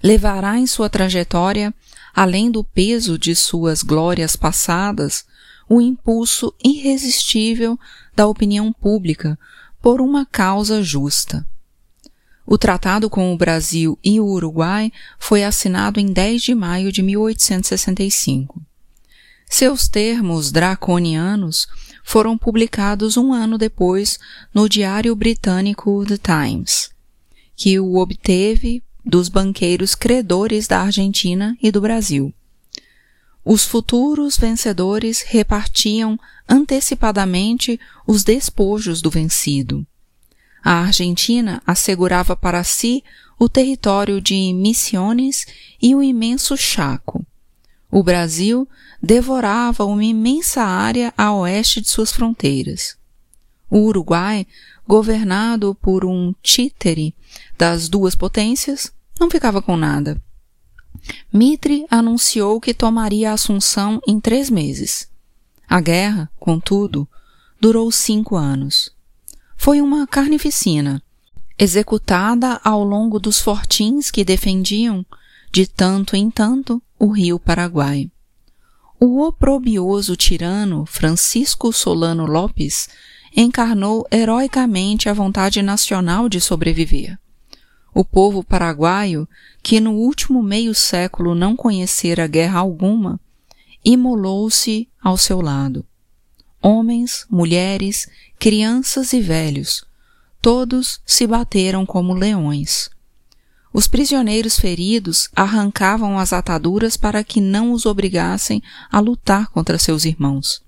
levará 0.00 0.56
em 0.56 0.68
sua 0.68 0.88
trajetória, 0.88 1.74
além 2.14 2.48
do 2.48 2.62
peso 2.62 3.18
de 3.18 3.34
suas 3.34 3.82
glórias 3.82 4.36
passadas, 4.36 5.24
o 5.68 5.80
impulso 5.80 6.54
irresistível 6.64 7.76
da 8.14 8.28
opinião 8.28 8.72
pública 8.72 9.36
por 9.82 10.00
uma 10.00 10.24
causa 10.24 10.80
justa. 10.80 11.44
O 12.50 12.56
tratado 12.56 13.10
com 13.10 13.30
o 13.30 13.36
Brasil 13.36 13.98
e 14.02 14.18
o 14.18 14.24
Uruguai 14.24 14.90
foi 15.18 15.44
assinado 15.44 16.00
em 16.00 16.06
10 16.06 16.40
de 16.40 16.54
maio 16.54 16.90
de 16.90 17.02
1865. 17.02 18.62
Seus 19.44 19.86
termos 19.86 20.50
draconianos 20.50 21.66
foram 22.02 22.38
publicados 22.38 23.18
um 23.18 23.34
ano 23.34 23.58
depois 23.58 24.18
no 24.54 24.66
diário 24.66 25.14
britânico 25.14 26.06
The 26.06 26.16
Times, 26.16 26.90
que 27.54 27.78
o 27.78 27.96
obteve 27.96 28.82
dos 29.04 29.28
banqueiros 29.28 29.94
credores 29.94 30.66
da 30.66 30.80
Argentina 30.80 31.54
e 31.62 31.70
do 31.70 31.82
Brasil. 31.82 32.32
Os 33.44 33.66
futuros 33.66 34.38
vencedores 34.38 35.20
repartiam 35.20 36.18
antecipadamente 36.48 37.78
os 38.06 38.24
despojos 38.24 39.02
do 39.02 39.10
vencido. 39.10 39.86
A 40.62 40.80
Argentina 40.80 41.62
assegurava 41.66 42.34
para 42.36 42.64
si 42.64 43.02
o 43.38 43.48
território 43.48 44.20
de 44.20 44.52
Misiones 44.52 45.46
e 45.80 45.94
o 45.94 46.02
imenso 46.02 46.56
Chaco. 46.56 47.24
O 47.90 48.02
Brasil 48.02 48.68
devorava 49.02 49.84
uma 49.84 50.04
imensa 50.04 50.62
área 50.62 51.14
a 51.16 51.32
oeste 51.32 51.80
de 51.80 51.88
suas 51.88 52.12
fronteiras. 52.12 52.96
O 53.70 53.78
Uruguai, 53.78 54.46
governado 54.86 55.74
por 55.80 56.04
um 56.04 56.34
títere 56.42 57.14
das 57.56 57.88
duas 57.88 58.14
potências, 58.14 58.92
não 59.18 59.30
ficava 59.30 59.62
com 59.62 59.76
nada. 59.76 60.20
Mitre 61.32 61.86
anunciou 61.88 62.60
que 62.60 62.74
tomaria 62.74 63.30
a 63.30 63.34
Assunção 63.34 64.00
em 64.06 64.20
três 64.20 64.50
meses. 64.50 65.08
A 65.68 65.80
guerra, 65.80 66.30
contudo, 66.38 67.08
durou 67.60 67.90
cinco 67.92 68.36
anos 68.36 68.97
foi 69.60 69.82
uma 69.82 70.06
carnificina, 70.06 71.02
executada 71.58 72.60
ao 72.62 72.84
longo 72.84 73.18
dos 73.18 73.40
fortins 73.40 74.08
que 74.08 74.24
defendiam, 74.24 75.04
de 75.52 75.66
tanto 75.66 76.14
em 76.14 76.30
tanto, 76.30 76.80
o 76.96 77.08
rio 77.08 77.40
Paraguai. 77.40 78.08
O 79.00 79.20
oprobioso 79.20 80.14
tirano 80.14 80.86
Francisco 80.86 81.72
Solano 81.72 82.24
Lopes 82.24 82.88
encarnou 83.36 84.06
heroicamente 84.12 85.08
a 85.08 85.12
vontade 85.12 85.60
nacional 85.60 86.28
de 86.28 86.40
sobreviver. 86.40 87.18
O 87.92 88.04
povo 88.04 88.44
paraguaio, 88.44 89.28
que 89.60 89.80
no 89.80 89.90
último 89.90 90.40
meio 90.40 90.72
século 90.72 91.34
não 91.34 91.56
conhecera 91.56 92.28
guerra 92.28 92.60
alguma, 92.60 93.20
imolou-se 93.84 94.88
ao 95.02 95.16
seu 95.16 95.40
lado 95.40 95.84
homens, 96.62 97.26
mulheres, 97.30 98.08
crianças 98.38 99.12
e 99.12 99.20
velhos, 99.20 99.84
todos 100.40 101.00
se 101.04 101.26
bateram 101.26 101.84
como 101.84 102.14
leões. 102.14 102.90
Os 103.72 103.86
prisioneiros 103.86 104.58
feridos 104.58 105.28
arrancavam 105.36 106.18
as 106.18 106.32
ataduras 106.32 106.96
para 106.96 107.22
que 107.22 107.40
não 107.40 107.72
os 107.72 107.86
obrigassem 107.86 108.62
a 108.90 108.98
lutar 108.98 109.48
contra 109.48 109.78
seus 109.78 110.04
irmãos. 110.04 110.62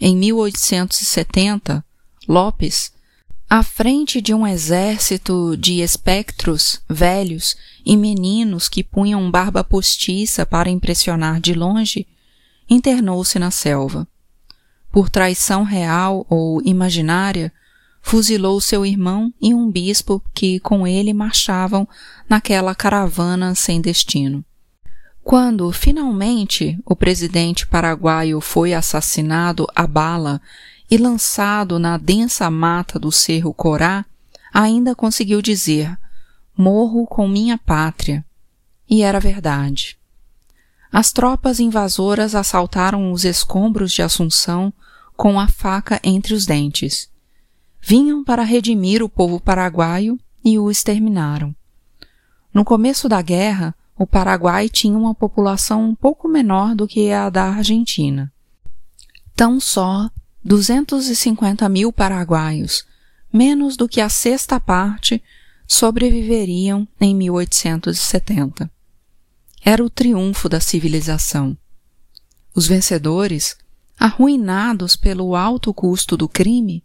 Em 0.00 0.16
1870, 0.16 1.84
Lopes, 2.26 2.92
à 3.48 3.62
frente 3.62 4.20
de 4.20 4.34
um 4.34 4.46
exército 4.46 5.56
de 5.56 5.80
espectros 5.80 6.80
velhos 6.88 7.56
e 7.84 7.96
meninos 7.96 8.68
que 8.68 8.84
punham 8.84 9.30
barba 9.30 9.64
postiça 9.64 10.44
para 10.44 10.70
impressionar 10.70 11.40
de 11.40 11.54
longe, 11.54 12.06
internou-se 12.68 13.38
na 13.38 13.50
selva 13.50 14.06
por 14.90 15.10
traição 15.10 15.62
real 15.62 16.26
ou 16.28 16.62
imaginária, 16.62 17.52
fuzilou 18.00 18.60
seu 18.60 18.86
irmão 18.86 19.32
e 19.40 19.54
um 19.54 19.70
bispo 19.70 20.22
que 20.34 20.58
com 20.60 20.86
ele 20.86 21.12
marchavam 21.12 21.86
naquela 22.28 22.74
caravana 22.74 23.54
sem 23.54 23.80
destino. 23.80 24.44
Quando, 25.22 25.70
finalmente, 25.72 26.78
o 26.86 26.96
presidente 26.96 27.66
paraguaio 27.66 28.40
foi 28.40 28.72
assassinado 28.72 29.66
a 29.74 29.86
bala 29.86 30.40
e 30.90 30.96
lançado 30.96 31.78
na 31.78 31.98
densa 31.98 32.50
mata 32.50 32.98
do 32.98 33.12
Cerro 33.12 33.52
Corá, 33.52 34.06
ainda 34.52 34.94
conseguiu 34.94 35.42
dizer: 35.42 35.94
Morro 36.56 37.06
com 37.06 37.28
minha 37.28 37.58
pátria. 37.58 38.24
E 38.88 39.02
era 39.02 39.20
verdade. 39.20 39.98
As 40.90 41.12
tropas 41.12 41.60
invasoras 41.60 42.34
assaltaram 42.34 43.12
os 43.12 43.26
escombros 43.26 43.92
de 43.92 44.00
Assunção 44.00 44.72
com 45.18 45.40
a 45.40 45.48
faca 45.48 46.00
entre 46.04 46.32
os 46.32 46.46
dentes. 46.46 47.10
Vinham 47.80 48.22
para 48.22 48.44
redimir 48.44 49.02
o 49.02 49.08
povo 49.08 49.40
paraguaio 49.40 50.18
e 50.44 50.58
o 50.58 50.70
exterminaram. 50.70 51.54
No 52.54 52.64
começo 52.64 53.08
da 53.08 53.20
guerra, 53.20 53.74
o 53.98 54.06
Paraguai 54.06 54.68
tinha 54.68 54.96
uma 54.96 55.14
população 55.14 55.84
um 55.90 55.94
pouco 55.94 56.28
menor 56.28 56.74
do 56.74 56.86
que 56.86 57.10
a 57.10 57.28
da 57.28 57.44
Argentina. 57.46 58.32
Tão 59.34 59.58
só 59.58 60.08
250 60.44 61.68
mil 61.68 61.92
paraguaios, 61.92 62.86
menos 63.32 63.76
do 63.76 63.88
que 63.88 64.00
a 64.00 64.08
sexta 64.08 64.60
parte, 64.60 65.20
sobreviveriam 65.66 66.86
em 67.00 67.14
1870 67.14 68.70
era 69.64 69.84
o 69.84 69.90
triunfo 69.90 70.48
da 70.48 70.60
civilização. 70.60 71.56
Os 72.54 72.66
vencedores, 72.66 73.56
arruinados 73.98 74.96
pelo 74.96 75.34
alto 75.34 75.74
custo 75.74 76.16
do 76.16 76.28
crime, 76.28 76.82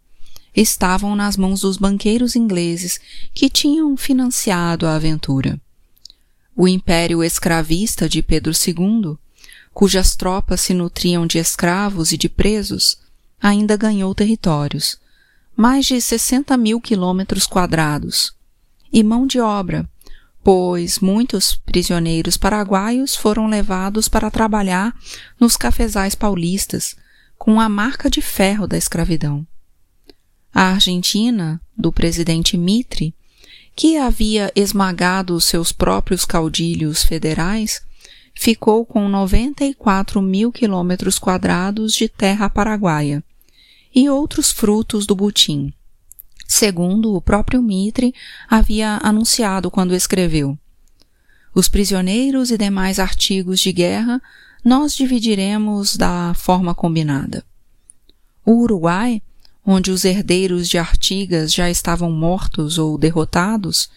estavam 0.54 1.14
nas 1.14 1.36
mãos 1.36 1.60
dos 1.60 1.76
banqueiros 1.76 2.36
ingleses 2.36 3.00
que 3.32 3.48
tinham 3.48 3.96
financiado 3.96 4.86
a 4.86 4.94
aventura. 4.94 5.60
O 6.56 6.68
império 6.68 7.22
escravista 7.22 8.08
de 8.08 8.22
Pedro 8.22 8.52
II, 8.52 9.16
cujas 9.72 10.14
tropas 10.14 10.60
se 10.60 10.74
nutriam 10.74 11.26
de 11.26 11.38
escravos 11.38 12.12
e 12.12 12.16
de 12.16 12.28
presos, 12.28 12.98
ainda 13.40 13.76
ganhou 13.76 14.14
territórios, 14.14 14.98
mais 15.56 15.86
de 15.86 16.00
60 16.00 16.56
mil 16.56 16.80
quilômetros 16.80 17.46
quadrados, 17.46 18.32
e 18.92 19.02
mão 19.02 19.26
de 19.26 19.40
obra 19.40 19.88
pois 20.44 21.00
muitos 21.00 21.54
prisioneiros 21.54 22.36
paraguaios 22.36 23.16
foram 23.16 23.46
levados 23.46 24.08
para 24.08 24.30
trabalhar 24.30 24.94
nos 25.40 25.56
cafezais 25.56 26.14
paulistas 26.14 26.94
com 27.38 27.60
a 27.60 27.68
marca 27.68 28.08
de 28.08 28.20
ferro 28.20 28.66
da 28.66 28.76
escravidão. 28.76 29.46
A 30.52 30.70
Argentina, 30.70 31.60
do 31.76 31.92
presidente 31.92 32.56
Mitre, 32.56 33.14
que 33.74 33.96
havia 33.96 34.52
esmagado 34.54 35.40
seus 35.40 35.72
próprios 35.72 36.24
caudilhos 36.24 37.02
federais, 37.02 37.82
ficou 38.34 38.84
com 38.86 39.08
94 39.08 40.20
mil 40.22 40.52
quilômetros 40.52 41.18
quadrados 41.18 41.94
de 41.94 42.08
terra 42.08 42.48
paraguaia 42.48 43.22
e 43.94 44.08
outros 44.08 44.50
frutos 44.50 45.06
do 45.06 45.14
butim, 45.14 45.72
segundo 46.46 47.14
o 47.14 47.20
próprio 47.20 47.62
Mitre 47.62 48.14
havia 48.48 48.98
anunciado 49.02 49.70
quando 49.70 49.94
escreveu. 49.94 50.58
Os 51.54 51.68
prisioneiros 51.68 52.50
e 52.50 52.58
demais 52.58 52.98
artigos 52.98 53.60
de 53.60 53.72
guerra 53.72 54.20
nós 54.64 54.94
dividiremos 54.94 55.96
da 55.96 56.32
forma 56.34 56.74
combinada. 56.74 57.44
O 58.46 58.62
Uruguai, 58.62 59.20
onde 59.64 59.90
os 59.90 60.04
herdeiros 60.04 60.68
de 60.68 60.78
Artigas 60.78 61.52
já 61.52 61.68
estavam 61.68 62.10
mortos 62.10 62.78
ou 62.78 62.96
derrotados 62.96 63.90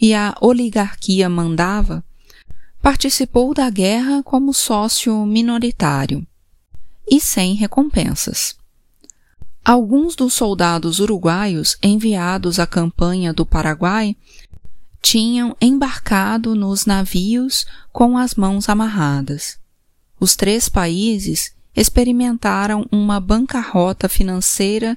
e 0.00 0.14
a 0.14 0.34
oligarquia 0.40 1.28
mandava, 1.28 2.04
participou 2.80 3.52
da 3.52 3.68
guerra 3.68 4.22
como 4.22 4.54
sócio 4.54 5.26
minoritário 5.26 6.26
e 7.10 7.20
sem 7.20 7.54
recompensas. 7.54 8.56
Alguns 9.64 10.16
dos 10.16 10.34
soldados 10.34 10.98
uruguaios 10.98 11.76
enviados 11.82 12.58
à 12.58 12.66
campanha 12.66 13.32
do 13.32 13.46
Paraguai 13.46 14.16
tinham 15.00 15.56
embarcado 15.60 16.54
nos 16.56 16.86
navios 16.86 17.64
com 17.92 18.18
as 18.18 18.34
mãos 18.34 18.68
amarradas. 18.68 19.61
Os 20.22 20.36
três 20.36 20.68
países 20.68 21.52
experimentaram 21.74 22.86
uma 22.92 23.18
bancarrota 23.18 24.08
financeira 24.08 24.96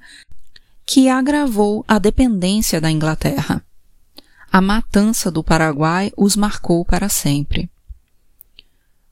que 0.86 1.10
agravou 1.10 1.84
a 1.88 1.98
dependência 1.98 2.80
da 2.80 2.92
Inglaterra. 2.92 3.66
A 4.52 4.62
matança 4.62 5.32
do 5.32 5.44
Paraguai 5.44 6.12
os 6.16 6.36
marcou 6.36 6.86
para 6.86 7.10
sempre. 7.10 7.68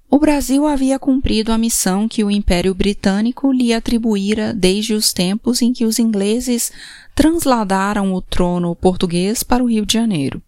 O 0.07 0.19
Brasil 0.19 0.67
havia 0.67 0.99
cumprido 0.99 1.51
a 1.51 1.57
missão 1.57 2.07
que 2.07 2.23
o 2.23 2.29
Império 2.29 2.75
Britânico 2.75 3.51
lhe 3.51 3.73
atribuíra 3.73 4.53
desde 4.53 4.93
os 4.93 5.13
tempos 5.13 5.63
em 5.63 5.73
que 5.73 5.83
os 5.83 5.97
ingleses 5.97 6.71
transladaram 7.15 8.13
o 8.13 8.21
trono 8.21 8.75
português 8.75 9.41
para 9.41 9.63
o 9.63 9.67
Rio 9.67 9.83
de 9.83 9.93
Janeiro. 9.93 10.39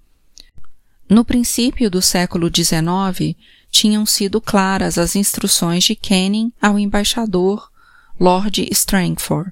No 1.09 1.25
princípio 1.25 1.89
do 1.89 2.03
século 2.03 2.51
XIX, 2.55 3.35
tinham 3.75 4.05
sido 4.05 4.39
claras 4.39 4.97
as 4.97 5.17
instruções 5.17 5.83
de 5.83 5.95
Canning 5.95 6.49
ao 6.61 6.79
embaixador 6.79 7.69
Lord 8.17 8.65
Strangford. 8.71 9.51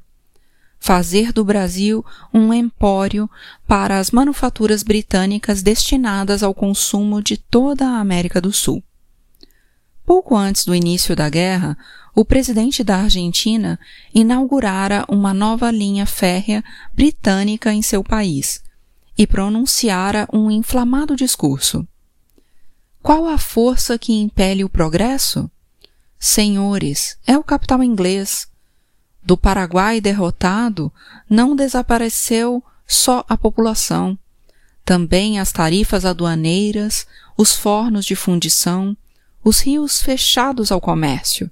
Fazer 0.80 1.34
do 1.34 1.44
Brasil 1.44 2.06
um 2.34 2.54
empório 2.54 3.30
para 3.68 4.00
as 4.00 4.12
manufaturas 4.12 4.82
britânicas 4.82 5.62
destinadas 5.62 6.42
ao 6.42 6.54
consumo 6.54 7.22
de 7.22 7.36
toda 7.36 7.86
a 7.86 8.00
América 8.00 8.40
do 8.40 8.54
Sul. 8.54 8.82
Pouco 10.06 10.38
antes 10.38 10.64
do 10.64 10.74
início 10.74 11.18
da 11.18 11.28
guerra, 11.28 11.78
o 12.16 12.24
presidente 12.24 12.82
da 12.82 13.00
Argentina 13.00 13.78
inaugurara 14.14 15.06
uma 15.10 15.34
nova 15.34 15.70
linha 15.70 16.06
férrea 16.06 16.64
britânica 16.94 17.74
em 17.74 17.82
seu 17.82 18.02
país 18.02 18.64
e 19.18 19.28
pronunciara 19.28 20.30
um 20.32 20.50
inflamado 20.50 21.14
discurso. 21.14 21.86
Qual 23.04 23.28
a 23.28 23.38
força 23.38 24.00
que 24.00 24.14
impele 24.14 24.64
o 24.64 24.70
progresso? 24.70 25.52
Senhores, 26.18 27.18
é 27.28 27.38
o 27.38 27.44
capital 27.44 27.84
inglês. 27.84 28.48
Do 29.22 29.36
Paraguai 29.36 30.00
derrotado, 30.00 30.90
não 31.30 31.54
desapareceu 31.54 32.64
só 32.88 33.26
a 33.28 33.36
população. 33.36 34.18
Também 34.86 35.38
as 35.38 35.52
tarifas 35.52 36.06
aduaneiras, 36.06 37.06
os 37.38 37.54
fornos 37.54 38.06
de 38.06 38.16
fundição, 38.16 38.96
os 39.44 39.60
rios 39.60 40.02
fechados 40.02 40.72
ao 40.72 40.80
comércio, 40.80 41.52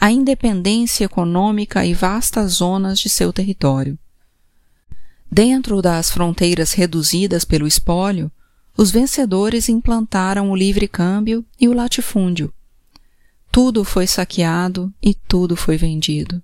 a 0.00 0.10
independência 0.10 1.04
econômica 1.04 1.86
e 1.86 1.94
vastas 1.94 2.54
zonas 2.54 2.98
de 2.98 3.08
seu 3.08 3.32
território. 3.32 3.96
Dentro 5.30 5.80
das 5.80 6.10
fronteiras 6.10 6.72
reduzidas 6.72 7.44
pelo 7.44 7.68
espólio, 7.68 8.28
os 8.80 8.90
vencedores 8.90 9.68
implantaram 9.68 10.50
o 10.50 10.56
livre 10.56 10.88
câmbio 10.88 11.44
e 11.60 11.68
o 11.68 11.74
latifúndio. 11.74 12.50
Tudo 13.52 13.84
foi 13.84 14.06
saqueado 14.06 14.90
e 15.02 15.12
tudo 15.12 15.54
foi 15.54 15.76
vendido. 15.76 16.42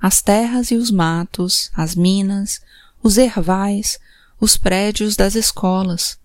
As 0.00 0.22
terras 0.22 0.70
e 0.70 0.74
os 0.74 0.90
matos, 0.90 1.70
as 1.74 1.94
minas, 1.94 2.62
os 3.02 3.18
ervais, 3.18 3.98
os 4.40 4.56
prédios 4.56 5.16
das 5.16 5.34
escolas, 5.34 6.18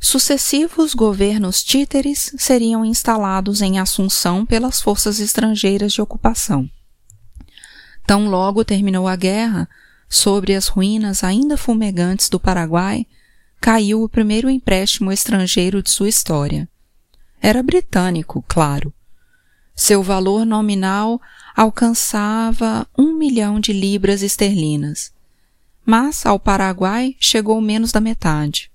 Sucessivos 0.00 0.92
governos 0.92 1.62
títeres 1.62 2.34
seriam 2.36 2.84
instalados 2.84 3.62
em 3.62 3.78
Assunção 3.78 4.44
pelas 4.44 4.80
forças 4.80 5.20
estrangeiras 5.20 5.92
de 5.92 6.02
ocupação. 6.02 6.68
Tão 8.04 8.28
logo 8.28 8.64
terminou 8.64 9.06
a 9.06 9.14
guerra, 9.14 9.68
sobre 10.08 10.52
as 10.52 10.66
ruínas 10.66 11.22
ainda 11.22 11.56
fumegantes 11.56 12.28
do 12.28 12.40
Paraguai, 12.40 13.06
caiu 13.60 14.02
o 14.02 14.08
primeiro 14.08 14.48
empréstimo 14.48 15.10
estrangeiro 15.10 15.82
de 15.82 15.90
sua 15.90 16.08
história. 16.08 16.68
Era 17.40 17.62
britânico, 17.62 18.44
claro. 18.48 18.92
Seu 19.74 20.02
valor 20.02 20.46
nominal 20.46 21.20
alcançava 21.54 22.86
um 22.96 23.14
milhão 23.14 23.60
de 23.60 23.72
libras 23.72 24.22
esterlinas, 24.22 25.12
mas 25.84 26.24
ao 26.24 26.40
Paraguai 26.40 27.14
chegou 27.20 27.60
menos 27.60 27.92
da 27.92 28.00
metade. 28.00 28.70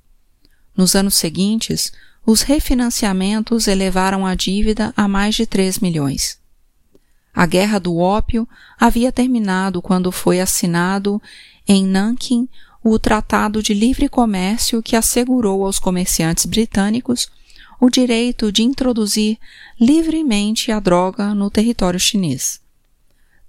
Nos 0.78 0.96
anos 0.96 1.16
seguintes, 1.16 1.92
os 2.26 2.44
refinanciamentos 2.44 3.68
elevaram 3.68 4.26
a 4.26 4.36
dívida 4.36 4.94
a 4.96 5.08
mais 5.08 5.36
de 5.36 5.46
3 5.46 5.80
milhões. 5.80 6.40
A 7.34 7.46
Guerra 7.46 7.80
do 7.80 7.98
Ópio 7.98 8.48
havia 8.80 9.12
terminado 9.12 9.82
quando 9.82 10.12
foi 10.12 10.40
assinado 10.40 11.22
em 11.68 11.86
Nanking 11.86 12.48
o 12.84 12.98
Tratado 12.98 13.62
de 13.62 13.74
Livre 13.74 14.10
Comércio 14.10 14.82
que 14.82 14.96
assegurou 14.96 15.66
aos 15.66 15.80
comerciantes 15.80 16.46
britânicos 16.46 17.30
o 17.80 17.90
direito 17.90 18.52
de 18.52 18.64
introduzir 18.64 19.38
livremente 19.80 20.72
a 20.72 20.80
droga 20.80 21.34
no 21.34 21.50
território 21.50 22.00
chinês. 22.00 22.62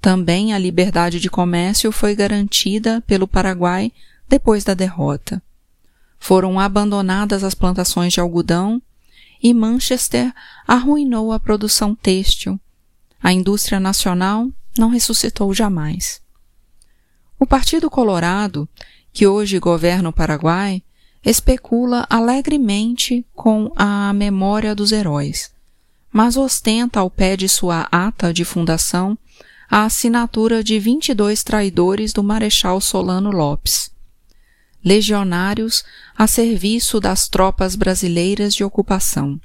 Também 0.00 0.52
a 0.52 0.58
liberdade 0.58 1.20
de 1.20 1.30
comércio 1.30 1.92
foi 1.92 2.14
garantida 2.14 3.02
pelo 3.06 3.28
Paraguai 3.28 3.92
depois 4.28 4.64
da 4.64 4.74
derrota 4.74 5.42
foram 6.22 6.60
abandonadas 6.60 7.42
as 7.42 7.52
plantações 7.52 8.12
de 8.12 8.20
algodão 8.20 8.80
e 9.42 9.52
Manchester 9.52 10.32
arruinou 10.68 11.32
a 11.32 11.40
produção 11.40 11.96
têxtil. 11.96 12.60
A 13.20 13.32
indústria 13.32 13.80
nacional 13.80 14.48
não 14.78 14.88
ressuscitou 14.88 15.52
jamais. 15.52 16.22
O 17.40 17.44
Partido 17.44 17.90
Colorado, 17.90 18.68
que 19.12 19.26
hoje 19.26 19.58
governa 19.58 20.08
o 20.08 20.12
Paraguai, 20.12 20.82
especula 21.24 22.06
alegremente 22.08 23.24
com 23.34 23.72
a 23.76 24.12
memória 24.12 24.74
dos 24.74 24.90
heróis, 24.90 25.52
mas 26.10 26.36
ostenta 26.36 27.00
ao 27.00 27.10
pé 27.10 27.36
de 27.36 27.48
sua 27.48 27.86
ata 27.92 28.32
de 28.32 28.44
fundação 28.44 29.16
a 29.70 29.84
assinatura 29.84 30.62
de 30.62 30.78
22 30.78 31.42
traidores 31.42 32.12
do 32.12 32.22
Marechal 32.22 32.80
Solano 32.80 33.30
Lopes 33.30 33.92
legionários 34.84 35.84
a 36.16 36.26
serviço 36.26 36.98
das 36.98 37.28
tropas 37.28 37.76
brasileiras 37.76 38.54
de 38.54 38.64
ocupação. 38.64 39.40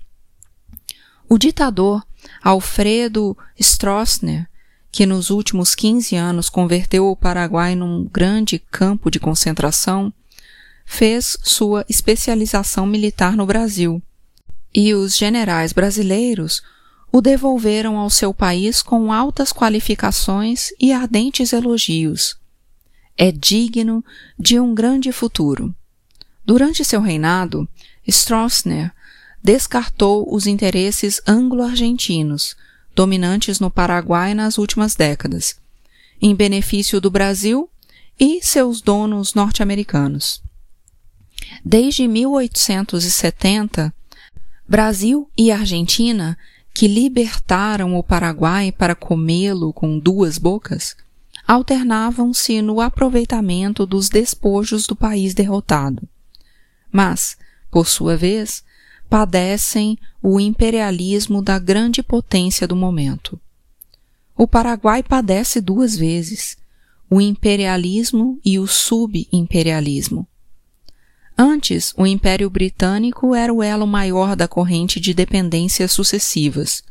O 1.29 1.37
ditador 1.37 2.03
Alfredo 2.41 3.37
Stroessner, 3.59 4.47
que 4.91 5.05
nos 5.05 5.29
últimos 5.29 5.75
15 5.75 6.15
anos 6.15 6.49
converteu 6.49 7.07
o 7.07 7.15
Paraguai 7.15 7.75
num 7.75 8.05
grande 8.05 8.59
campo 8.59 9.11
de 9.11 9.19
concentração, 9.19 10.11
fez 10.85 11.37
sua 11.43 11.85
especialização 11.89 12.85
militar 12.85 13.35
no 13.35 13.45
Brasil, 13.45 14.01
e 14.73 14.93
os 14.93 15.15
generais 15.15 15.73
brasileiros 15.73 16.61
o 17.11 17.21
devolveram 17.21 17.97
ao 17.97 18.09
seu 18.09 18.33
país 18.33 18.81
com 18.81 19.11
altas 19.11 19.51
qualificações 19.51 20.69
e 20.79 20.91
ardentes 20.91 21.53
elogios 21.53 22.37
é 23.17 23.31
digno 23.31 24.05
de 24.37 24.59
um 24.59 24.75
grande 24.75 25.11
futuro. 25.11 25.75
Durante 26.45 26.85
seu 26.85 27.01
reinado, 27.01 27.67
Stroessner 28.07 28.93
descartou 29.43 30.33
os 30.33 30.45
interesses 30.45 31.19
anglo-argentinos, 31.27 32.55
dominantes 32.97 33.59
no 33.59 33.69
Paraguai 33.69 34.33
nas 34.33 34.57
últimas 34.57 34.95
décadas, 34.95 35.55
em 36.19 36.33
benefício 36.33 36.99
do 36.99 37.11
Brasil 37.11 37.69
e 38.19 38.41
seus 38.41 38.81
donos 38.81 39.35
norte-americanos. 39.35 40.41
Desde 41.63 42.07
1870, 42.07 43.93
Brasil 44.67 45.29
e 45.37 45.51
Argentina, 45.51 46.35
que 46.73 46.87
libertaram 46.87 47.95
o 47.95 48.01
Paraguai 48.01 48.71
para 48.71 48.95
comê-lo 48.95 49.71
com 49.71 49.99
duas 49.99 50.39
bocas, 50.39 50.97
alternavam-se 51.47 52.63
no 52.63 52.81
aproveitamento 52.81 53.85
dos 53.85 54.09
despojos 54.09 54.87
do 54.87 54.95
país 54.95 55.35
derrotado. 55.35 56.01
Mas, 56.91 57.37
por 57.69 57.87
sua 57.87 58.17
vez, 58.17 58.63
padecem 59.09 59.97
o 60.21 60.39
imperialismo 60.39 61.41
da 61.41 61.57
grande 61.57 62.03
potência 62.03 62.67
do 62.67 62.75
momento. 62.75 63.39
O 64.35 64.47
Paraguai 64.47 65.01
padece 65.01 65.59
duas 65.59 65.97
vezes. 65.97 66.57
o 67.09 67.21
imperialismo 67.21 68.37
e 68.43 68.59
o 68.59 68.67
subimperialismo. 68.67 70.27
Antes, 71.37 71.93
o 71.95 72.05
Império 72.05 72.49
Britânico 72.49 73.33
era 73.33 73.53
o 73.53 73.63
elo 73.63 73.87
maior 73.87 74.35
da 74.35 74.45
corrente 74.45 74.99
de 74.99 75.13
dependências 75.13 75.93
sucessivas. 75.93 76.83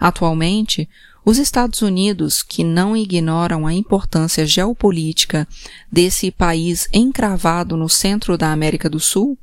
Atualmente, 0.00 0.88
os 1.24 1.38
Estados 1.38 1.82
Unidos, 1.82 2.42
que 2.42 2.64
não 2.64 2.96
ignoram 2.96 3.66
a 3.66 3.72
importância 3.72 4.44
geopolítica 4.44 5.46
desse 5.90 6.30
país 6.30 6.88
encravado 6.92 7.76
no 7.76 7.88
centro 7.88 8.36
da 8.36 8.52
América 8.52 8.90
do 8.90 8.98
Sul, 8.98 9.38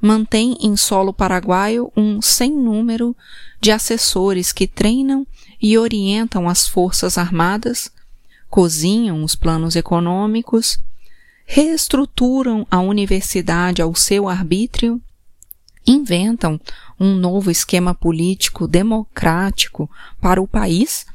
mantém 0.00 0.56
em 0.60 0.76
solo 0.76 1.12
paraguaio 1.12 1.92
um 1.96 2.22
sem 2.22 2.50
número 2.50 3.16
de 3.60 3.70
assessores 3.70 4.52
que 4.52 4.66
treinam 4.66 5.26
e 5.60 5.76
orientam 5.76 6.48
as 6.48 6.66
forças 6.66 7.18
armadas, 7.18 7.90
cozinham 8.48 9.24
os 9.24 9.34
planos 9.34 9.76
econômicos, 9.76 10.78
reestruturam 11.44 12.66
a 12.70 12.80
universidade 12.80 13.82
ao 13.82 13.94
seu 13.94 14.28
arbítrio, 14.28 15.00
inventam 15.86 16.60
um 17.00 17.14
novo 17.14 17.50
esquema 17.50 17.94
político 17.94 18.68
democrático 18.68 19.90
para 20.20 20.40
o 20.40 20.46
país 20.46 21.06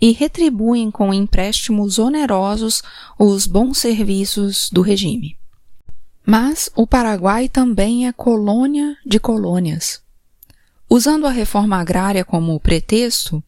e 0.00 0.10
retribuem 0.10 0.90
com 0.90 1.14
empréstimos 1.14 1.98
onerosos 1.98 2.82
os 3.18 3.46
bons 3.46 3.78
serviços 3.78 4.68
do 4.70 4.80
regime. 4.80 5.36
Mas 6.24 6.70
o 6.74 6.86
Paraguai 6.86 7.48
também 7.48 8.06
é 8.06 8.12
colônia 8.12 8.96
de 9.04 9.18
colônias. 9.18 10.00
Usando 10.88 11.26
a 11.26 11.30
reforma 11.30 11.78
agrária 11.78 12.24
como 12.24 12.60
pretexto, 12.60 13.42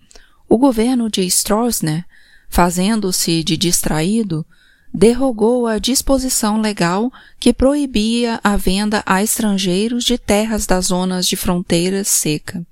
o 0.49 0.59
governo 0.59 1.11
de 1.11 1.23
Stroessner, 1.27 2.05
fazendo-se 2.49 3.45
de 3.45 3.57
distraído, 3.57 4.45
derrogou 4.93 5.67
a 5.67 5.79
disposição 5.79 6.61
legal 6.61 7.13
que 7.41 7.53
proibia 7.53 8.41
a 8.45 8.57
venda 8.57 9.03
a 9.05 9.23
estrangeiros 9.23 10.05
de 10.05 10.17
terras 10.17 10.67
das 10.67 10.87
zonas 10.87 11.27
de 11.27 11.37
fronteira 11.37 12.05
seca. 12.05 12.65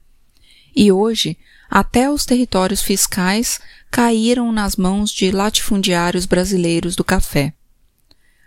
E 0.75 0.91
hoje, 0.93 1.37
até 1.69 2.11
os 2.11 2.25
territórios 2.25 2.81
fiscais 2.81 3.61
caíram 3.91 4.53
nas 4.53 4.77
mãos 4.77 5.11
de 5.11 5.31
latifundiários 5.31 6.25
brasileiros 6.25 6.95
do 6.95 7.03
café. 7.03 7.53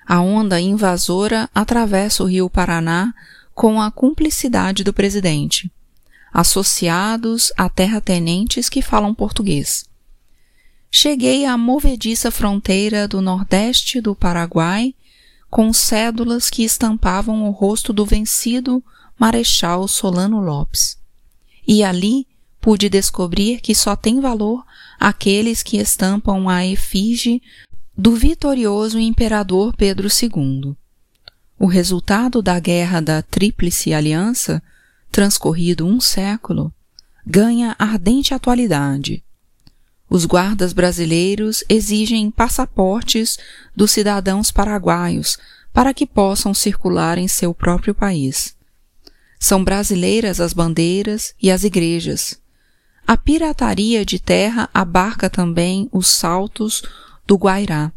A 0.06 0.22
onda 0.22 0.60
invasora 0.60 1.50
atravessa 1.54 2.24
o 2.24 2.28
rio 2.28 2.50
Paraná 2.50 3.13
com 3.54 3.82
a 3.82 3.89
cumplicidade 3.89 4.84
do 4.84 4.94
presidente, 4.94 5.72
associados 6.34 7.52
a 7.58 7.70
terratenentes 7.70 8.70
que 8.70 8.82
falam 8.82 9.13
português 9.13 9.86
cheguei 10.98 11.46
à 11.46 11.58
movediça 11.58 12.32
fronteira 12.32 13.06
do 13.06 13.20
nordeste 13.20 14.00
do 14.00 14.15
Paraguai 14.15 14.96
com 15.50 15.74
cédulas 15.74 16.50
que 16.50 16.63
estampavam 16.63 17.44
o 17.44 17.52
rosto 17.52 17.91
do 17.91 18.06
vencido 18.06 18.82
Marechal 19.20 19.89
Solano 19.89 20.39
Lopes. 20.39 20.98
E 21.68 21.84
ali 21.84 22.26
pude 22.62 22.88
descobrir 22.88 23.60
que 23.60 23.76
só 23.76 23.94
tem 23.94 24.22
valor 24.22 24.63
aqueles 24.98 25.62
que 25.62 25.76
estampam 25.76 26.48
a 26.48 26.65
efígie 26.65 27.41
do 27.98 28.16
vitorioso 28.16 29.00
imperador 29.00 29.74
Pedro 29.76 30.08
II. 30.08 30.76
O 31.58 31.66
resultado 31.66 32.42
da 32.42 32.60
guerra 32.60 33.00
da 33.00 33.22
Tríplice 33.22 33.94
Aliança, 33.94 34.62
transcorrido 35.12 35.86
um 35.86 36.00
século, 36.00 36.74
ganha 37.26 37.76
ardente 37.80 38.34
atualidade 38.34 39.24
os 40.10 40.26
guardas 40.26 40.72
brasileiros 40.72 41.64
exigem 41.68 42.30
passaportes 42.30 43.38
dos 43.76 43.92
cidadãos 43.92 44.52
paraguaios 44.52 45.38
para 45.74 45.94
que 45.94 46.06
possam 46.06 46.54
circular 46.54 47.18
em 47.18 47.28
seu 47.28 47.54
próprio 47.54 47.94
país. 47.94 48.56
São 49.40 49.64
brasileiras 49.64 50.40
as 50.40 50.54
bandeiras 50.54 51.34
e 51.42 51.52
as 51.52 51.64
igrejas. 51.64 52.40
A 53.06 53.18
pirataria 53.18 54.06
de 54.06 54.18
terra 54.18 54.70
abarca 54.74 55.30
também 55.30 55.90
os 55.92 56.08
saltos 56.08 56.84
do 57.26 57.36
Guairá. 57.36 57.92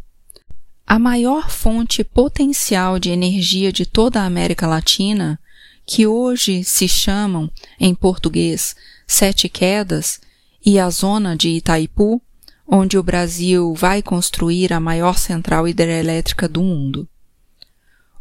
A 0.87 0.99
maior 0.99 1.51
fonte 1.51 2.03
potencial 2.03 2.99
de 2.99 3.11
energia 3.11 3.71
de 3.71 3.85
toda 3.85 4.23
a 4.23 4.25
América 4.25 4.67
Latina, 4.67 5.39
que 5.85 6.07
hoje 6.07 6.65
se 6.65 6.89
chamam, 6.89 7.51
em 7.79 7.95
português, 7.95 8.75
Sete 9.07 9.49
Quedas, 9.49 10.21
e 10.65 10.79
a 10.79 10.91
zona 10.91 11.37
de 11.37 11.51
Itaipu, 11.51 12.21
onde 12.67 12.99
o 12.99 13.03
Brasil 13.03 13.75
vai 13.75 14.03
construir 14.03 14.73
a 14.73 14.81
maior 14.81 15.19
central 15.19 15.67
hidrelétrica 15.67 16.47
do 16.49 16.63
mundo. 16.63 17.09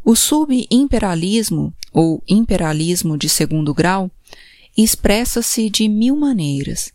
O 0.04 0.16
subimperialismo, 0.16 1.74
ou 1.92 2.24
imperialismo 2.28 3.18
de 3.18 3.28
segundo 3.28 3.74
grau, 3.74 4.10
expressa-se 4.78 5.70
de 5.70 5.90
mil 5.90 6.16
maneiras. 6.16 6.94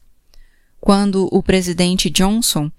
Quando 0.81 1.29
o 1.31 1.43
presidente 1.43 2.09
Johnson, 2.09 2.71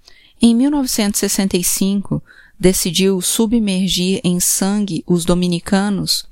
em 0.46 0.54
1965, 0.54 2.22
decidiu 2.60 3.18
submergir 3.22 4.20
em 4.22 4.38
sangue 4.38 5.02
os 5.06 5.24
dominicanos, 5.24 6.26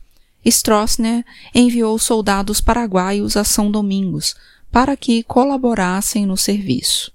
Stroessner 0.45 1.25
enviou 1.55 1.99
soldados 1.99 2.61
paraguaios 2.61 3.39
a 3.39 3.43
São 3.43 3.71
Domingos 3.71 4.35
para 4.71 4.99
que 4.99 5.23
colaborassem 5.23 6.27
no 6.27 6.37
serviço. 6.37 7.11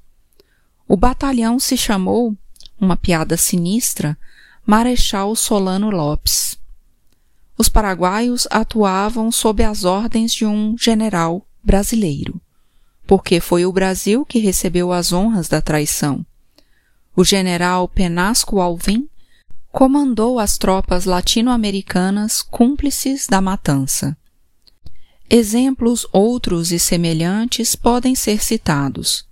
O 0.88 0.98
batalhão 0.98 1.60
se 1.60 1.78
chamou, 1.78 2.36
uma 2.82 2.98
piada 2.98 3.38
sinistra, 3.38 4.18
Marechal 4.66 5.36
Solano 5.36 5.92
Lopes. 5.92 6.58
Os 7.56 7.70
paraguaios 7.70 8.48
atuavam 8.50 9.32
sob 9.32 9.64
as 9.64 9.84
ordens 9.84 10.34
de 10.34 10.48
um 10.48 10.76
general 10.76 11.46
brasileiro, 11.64 12.42
porque 13.06 13.40
foi 13.40 13.68
o 13.68 13.72
Brasil 13.72 14.26
que 14.26 14.40
recebeu 14.40 14.92
as 14.92 15.14
honras 15.14 15.48
da 15.48 15.62
traição. 15.62 16.26
O 17.20 17.24
general 17.24 17.88
Penasco 17.88 18.62
Alvim 18.62 19.10
comandou 19.72 20.38
as 20.38 20.56
tropas 20.56 21.06
latino-americanas 21.06 22.44
cúmplices 22.44 23.26
da 23.26 23.42
matança. 23.42 24.16
Exemplos 25.28 26.06
outros 26.14 26.72
e 26.72 26.78
semelhantes 26.78 27.76
podem 27.76 28.14
ser 28.14 28.44
citados. 28.44 29.26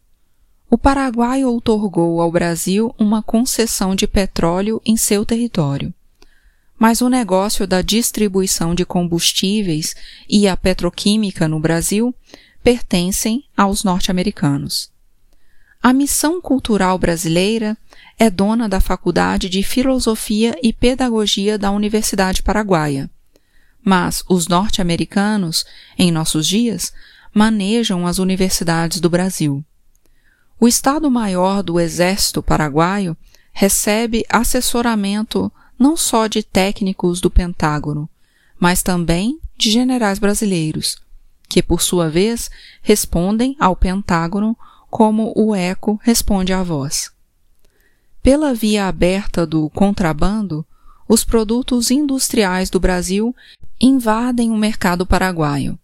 O 0.68 0.80
Paraguai 0.80 1.46
outorgou 1.46 2.20
ao 2.22 2.32
Brasil 2.32 2.92
uma 2.98 3.22
concessão 3.22 3.94
de 3.94 4.08
petróleo 4.08 4.82
em 4.84 4.98
seu 4.98 5.24
território. 5.24 5.94
Mas 6.80 7.02
o 7.02 7.08
negócio 7.08 7.68
da 7.68 7.84
distribuição 7.84 8.74
de 8.74 8.84
combustíveis 8.84 9.96
e 10.28 10.48
a 10.48 10.58
petroquímica 10.58 11.48
no 11.48 11.60
Brasil 11.60 12.16
pertencem 12.64 13.44
aos 13.56 13.84
norte-americanos. 13.84 14.95
A 15.86 15.94
missão 15.94 16.42
cultural 16.42 16.98
brasileira 16.98 17.78
é 18.18 18.28
dona 18.28 18.68
da 18.68 18.80
Faculdade 18.80 19.48
de 19.48 19.62
Filosofia 19.62 20.58
e 20.64 20.74
Pedagogia 20.74 21.60
da 21.60 21.70
Universidade 21.70 22.42
Paraguaia 22.42 23.08
mas 23.86 24.24
os 24.28 24.48
norte-americanos, 24.48 25.64
em 25.96 26.12
nossos 26.12 26.48
dias, 26.48 26.92
manejam 27.32 28.08
as 28.08 28.18
universidades 28.18 29.00
do 29.00 29.12
Brasil. 29.12 29.64
O 30.60 30.68
Estado-Maior 30.68 31.62
do 31.62 31.80
Exército 31.80 32.42
Paraguaio 32.42 33.16
recebe 33.54 34.26
assessoramento 34.28 35.52
não 35.78 35.96
só 35.96 36.26
de 36.26 36.42
técnicos 36.42 37.22
do 37.22 37.30
Pentágono, 37.30 38.10
mas 38.60 38.82
também 38.82 39.40
de 39.56 39.70
generais 39.70 40.18
brasileiros, 40.18 40.98
que, 41.48 41.62
por 41.62 41.80
sua 41.80 42.10
vez, 42.10 42.50
respondem 42.82 43.56
ao 43.60 43.76
Pentágono 43.76 44.58
como 44.96 45.34
o 45.36 45.54
eco 45.54 46.00
responde 46.02 46.54
à 46.54 46.64
voz. 46.64 47.12
Pela 48.24 48.54
via 48.54 48.88
aberta 48.88 49.46
do 49.46 49.70
contrabando, 49.72 50.66
os 51.06 51.26
produtos 51.26 51.92
industriais 51.92 52.70
do 52.70 52.80
Brasil 52.80 53.36
invadem 53.78 54.52
o 54.52 54.56
mercado 54.56 55.06
paraguaio. 55.06 55.78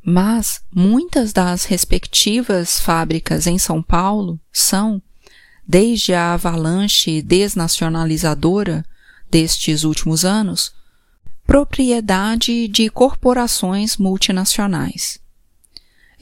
Mas 0.00 0.62
muitas 0.72 1.32
das 1.32 1.64
respectivas 1.64 2.78
fábricas 2.78 3.48
em 3.48 3.58
São 3.58 3.82
Paulo 3.82 4.38
são, 4.52 5.02
desde 5.66 6.14
a 6.14 6.34
avalanche 6.34 7.20
desnacionalizadora 7.20 8.84
destes 9.28 9.82
últimos 9.82 10.24
anos, 10.24 10.72
propriedade 11.44 12.68
de 12.68 12.88
corporações 12.88 13.96
multinacionais. 13.96 15.20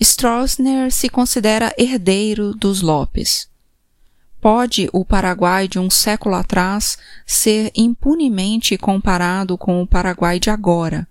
Stroessner 0.03 0.91
se 0.91 1.11
considera 1.11 1.75
herdeiro 1.77 2.55
dos 2.55 2.81
Lopes. 2.81 3.51
Pode 4.41 4.89
o 4.95 5.05
Paraguai 5.05 5.69
de 5.69 5.79
um 5.79 5.91
século 5.91 6.35
atrás 6.35 6.97
ser 7.27 7.71
impunemente 7.77 8.79
comparado 8.79 9.59
com 9.59 9.83
o 9.83 9.87
Paraguai 9.87 10.41
de 10.41 10.49
agora, 10.49 11.07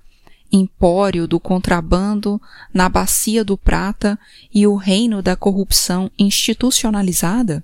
empório 0.52 1.28
do 1.28 1.40
contrabando 1.40 2.42
na 2.74 2.90
bacia 2.90 3.44
do 3.44 3.56
prata 3.56 4.18
e 4.52 4.66
o 4.66 4.76
reino 4.76 5.22
da 5.22 5.36
corrupção 5.36 6.10
institucionalizada? 6.18 7.64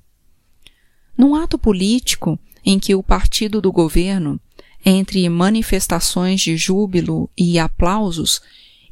Num 1.18 1.34
ato 1.34 1.58
político 1.58 2.38
em 2.64 2.78
que 2.78 2.94
o 2.94 3.02
partido 3.02 3.60
do 3.60 3.72
governo, 3.72 4.40
entre 4.86 5.28
manifestações 5.28 6.42
de 6.42 6.56
júbilo 6.56 7.28
e 7.36 7.58
aplausos, 7.58 8.40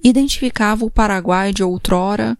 identificava 0.04 0.86
o 0.86 0.92
Paraguai 0.92 1.54
de 1.54 1.64
outrora 1.64 2.38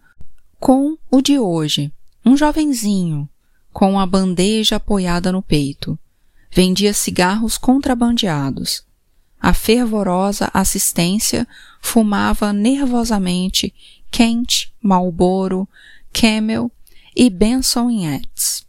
com 0.60 0.96
o 1.10 1.22
de 1.22 1.38
hoje, 1.38 1.92
um 2.24 2.36
jovenzinho, 2.36 3.28
com 3.72 3.98
a 3.98 4.06
bandeja 4.06 4.76
apoiada 4.76 5.32
no 5.32 5.42
peito. 5.42 5.98
Vendia 6.50 6.92
cigarros 6.92 7.58
contrabandeados. 7.58 8.84
A 9.40 9.52
fervorosa 9.52 10.50
assistência 10.54 11.46
fumava 11.80 12.52
nervosamente 12.52 13.74
Kent, 14.10 14.72
Marlboro, 14.80 15.68
Camel 16.12 16.70
e 17.16 17.28
Benson 17.28 17.90
Eds. 17.90 18.64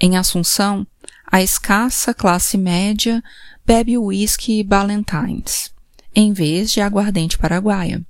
Em 0.00 0.16
Assunção, 0.16 0.86
a 1.30 1.42
escassa 1.42 2.12
classe 2.12 2.58
média 2.58 3.22
bebe 3.64 3.96
whisky 3.96 4.62
Ballantines, 4.62 5.72
em 6.20 6.32
vez 6.32 6.72
de 6.72 6.80
aguardente 6.80 7.38
paraguaia. 7.38 8.04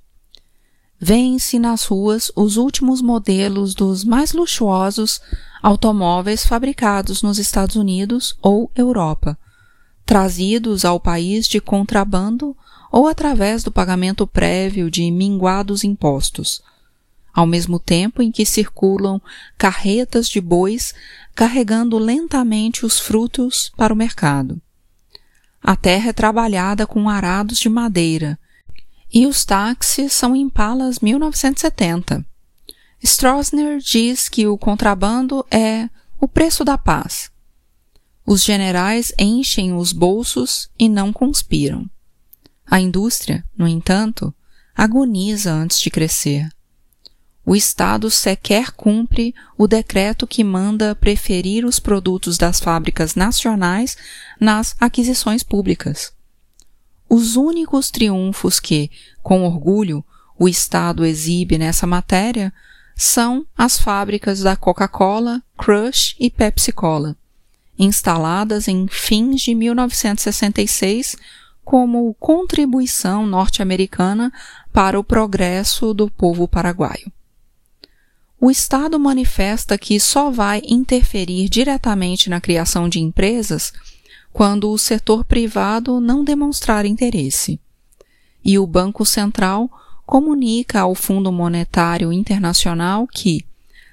Vêem-se 0.99 1.59
nas 1.59 1.85
ruas 1.85 2.31
os 2.35 2.57
últimos 2.57 3.03
modelos 3.03 3.75
dos 3.75 4.03
mais 4.03 4.33
luxuosos 4.33 5.21
automóveis 5.61 6.43
fabricados 6.43 7.21
nos 7.21 7.37
Estados 7.37 7.75
Unidos 7.75 8.35
ou 8.41 8.71
Europa, 8.75 9.37
trazidos 10.07 10.85
ao 10.85 10.99
país 10.99 11.47
de 11.47 11.61
contrabando 11.61 12.57
ou 12.91 13.07
através 13.07 13.63
do 13.63 13.71
pagamento 13.71 14.25
prévio 14.25 14.89
de 14.89 15.11
minguados 15.11 15.83
impostos, 15.83 16.63
ao 17.31 17.45
mesmo 17.45 17.77
tempo 17.77 18.23
em 18.23 18.31
que 18.31 18.43
circulam 18.43 19.21
carretas 19.55 20.27
de 20.27 20.41
bois 20.41 20.95
carregando 21.35 21.99
lentamente 21.99 22.87
os 22.87 22.99
frutos 22.99 23.71
para 23.77 23.93
o 23.93 23.95
mercado. 23.95 24.59
A 25.61 25.75
terra 25.75 26.09
é 26.09 26.13
trabalhada 26.13 26.87
com 26.87 27.09
arados 27.09 27.59
de 27.59 27.69
madeira 27.69 28.39
e 29.11 29.25
os 29.25 29.43
táxis 29.43 30.13
são 30.13 30.35
Impalas 30.35 30.99
1970. 30.99 32.25
Stroessner 33.03 33.79
diz 33.79 34.29
que 34.29 34.45
o 34.47 34.57
contrabando 34.57 35.45
é 35.49 35.89
o 36.19 36.27
preço 36.27 36.63
da 36.63 36.77
paz. 36.77 37.31
Os 38.25 38.43
generais 38.43 39.13
enchem 39.17 39.73
os 39.73 39.91
bolsos 39.91 40.69
e 40.77 40.87
não 40.87 41.11
conspiram. 41.11 41.89
A 42.65 42.79
indústria, 42.79 43.43
no 43.57 43.67
entanto, 43.67 44.33
agoniza 44.75 45.51
antes 45.51 45.79
de 45.79 45.89
crescer 45.89 46.47
o 47.49 47.55
Estado 47.55 48.11
sequer 48.11 48.69
cumpre 48.69 49.33
o 49.57 49.67
decreto 49.67 50.27
que 50.27 50.43
manda 50.43 50.93
preferir 50.93 51.65
os 51.65 51.79
produtos 51.79 52.37
das 52.37 52.59
fábricas 52.59 53.15
nacionais 53.15 53.97
nas 54.39 54.75
aquisições 54.79 55.41
públicas. 55.41 56.13
Os 57.09 57.35
únicos 57.35 57.89
triunfos 57.89 58.59
que, 58.59 58.91
com 59.23 59.45
orgulho, 59.45 60.05
o 60.37 60.47
Estado 60.47 61.03
exibe 61.03 61.57
nessa 61.57 61.87
matéria 61.87 62.53
são 62.95 63.43
as 63.57 63.79
fábricas 63.79 64.41
da 64.41 64.55
Coca-Cola, 64.55 65.41
Crush 65.57 66.15
e 66.19 66.29
Pepsi-Cola, 66.29 67.17
instaladas 67.79 68.67
em 68.67 68.87
fins 68.87 69.41
de 69.41 69.55
1966 69.55 71.15
como 71.65 72.15
contribuição 72.19 73.25
norte-americana 73.25 74.31
para 74.71 74.99
o 74.99 75.03
progresso 75.03 75.95
do 75.95 76.11
povo 76.11 76.47
paraguaio 76.47 77.11
o 78.41 78.49
Estado 78.49 78.97
manifesta 78.97 79.77
que 79.77 79.99
só 79.99 80.31
vai 80.31 80.61
interferir 80.65 81.49
diretamente 81.49 82.29
na 82.29 82.39
criação 82.39 82.87
de 82.87 82.99
empresas 82.99 83.73
quando 84.31 84.71
o 84.71 84.77
setor 84.77 85.25
privado 85.25 85.99
não 85.99 86.23
demonstrar 86.23 86.85
interesse. 86.85 87.59
E 88.43 88.57
o 88.57 88.65
Banco 88.65 89.05
Central 89.05 89.69
comunica 90.05 90.81
ao 90.81 90.95
Fundo 90.95 91.31
Monetário 91.31 92.13
Internacional 92.13 93.05
que 93.07 93.45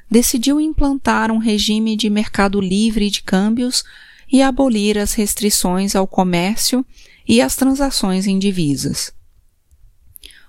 decidiu 0.09 0.61
implantar 0.61 1.33
um 1.33 1.39
regime 1.39 1.97
de 1.97 2.09
mercado 2.09 2.61
livre 2.61 3.11
de 3.11 3.23
câmbios 3.23 3.83
e 4.31 4.41
abolir 4.43 4.97
as 4.99 5.15
restrições 5.15 5.97
ao 5.97 6.07
comércio 6.07 6.87
e 7.27 7.41
às 7.41 7.57
transações 7.57 8.27
em 8.27 8.39
divisas. 8.39 9.16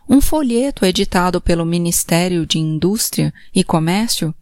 Um 0.10 0.22
folheto 0.22 0.86
editado 0.86 1.42
pelo 1.42 1.66
Ministério 1.66 2.46
de 2.46 2.58
Indústria 2.60 3.34
e 3.54 3.62
Comércio 3.62 4.34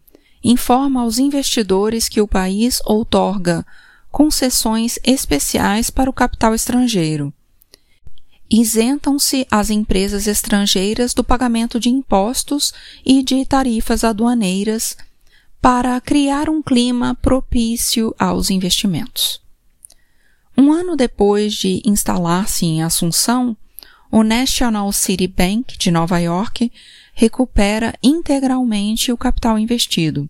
informa 0.42 1.00
aos 1.00 1.18
investidores 1.18 2.08
que 2.08 2.20
o 2.20 2.28
país 2.28 2.80
outorga 2.84 3.66
concessões 4.10 4.96
especiais 5.02 5.90
para 5.90 6.08
o 6.08 6.12
capital 6.12 6.54
estrangeiro. 6.54 7.34
Isentam-se 8.48 9.44
as 9.50 9.70
empresas 9.70 10.28
estrangeiras 10.28 11.12
do 11.12 11.24
pagamento 11.24 11.80
de 11.80 11.88
impostos 11.88 12.72
e 13.04 13.20
de 13.20 13.44
tarifas 13.44 14.04
aduaneiras 14.04 14.96
para 15.60 16.00
criar 16.00 16.48
um 16.48 16.62
clima 16.62 17.12
propício 17.16 18.14
aos 18.16 18.50
investimentos. 18.50 19.42
Um 20.56 20.72
ano 20.72 20.94
depois 20.94 21.54
de 21.54 21.82
instalar-se 21.84 22.64
em 22.64 22.84
Assunção, 22.84 23.56
o 24.10 24.22
National 24.22 24.90
City 24.92 25.26
Bank 25.26 25.76
de 25.78 25.90
Nova 25.90 26.18
York 26.18 26.70
recupera 27.14 27.94
integralmente 28.02 29.10
o 29.12 29.16
capital 29.16 29.58
investido. 29.58 30.28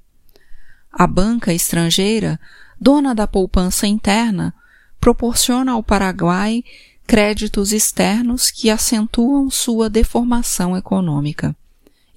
A 0.93 1.07
banca 1.07 1.53
estrangeira, 1.53 2.41
dona 2.81 3.15
da 3.15 3.27
poupança 3.27 3.87
interna, 3.87 4.55
proporciona 5.01 5.73
ao 5.73 5.83
Paraguai 5.83 6.65
créditos 7.07 7.73
externos 7.73 8.51
que 8.51 8.71
acentuam 8.71 9.49
sua 9.51 9.89
deformação 9.89 10.77
econômica 10.77 11.55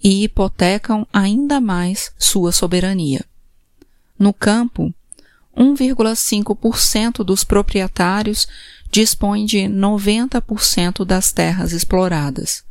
e 0.03 0.23
hipotecam 0.23 1.05
ainda 1.11 1.59
mais 1.59 2.11
sua 2.17 2.51
soberania. 2.51 3.23
No 4.17 4.33
campo, 4.33 4.93
1,5% 5.59 7.23
dos 7.23 7.43
proprietários 7.43 8.47
dispõe 8.89 9.45
de 9.45 9.59
90% 9.59 11.03
das 11.03 11.33
terras 11.33 11.73
exploradas 11.73 12.63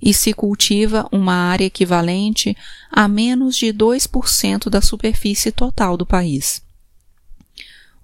e 0.00 0.12
se 0.12 0.32
cultiva 0.32 1.08
uma 1.10 1.34
área 1.34 1.64
equivalente 1.64 2.56
a 2.90 3.08
menos 3.08 3.56
de 3.56 3.66
2% 3.66 4.68
da 4.68 4.80
superfície 4.80 5.50
total 5.50 5.96
do 5.96 6.06
país. 6.06 6.62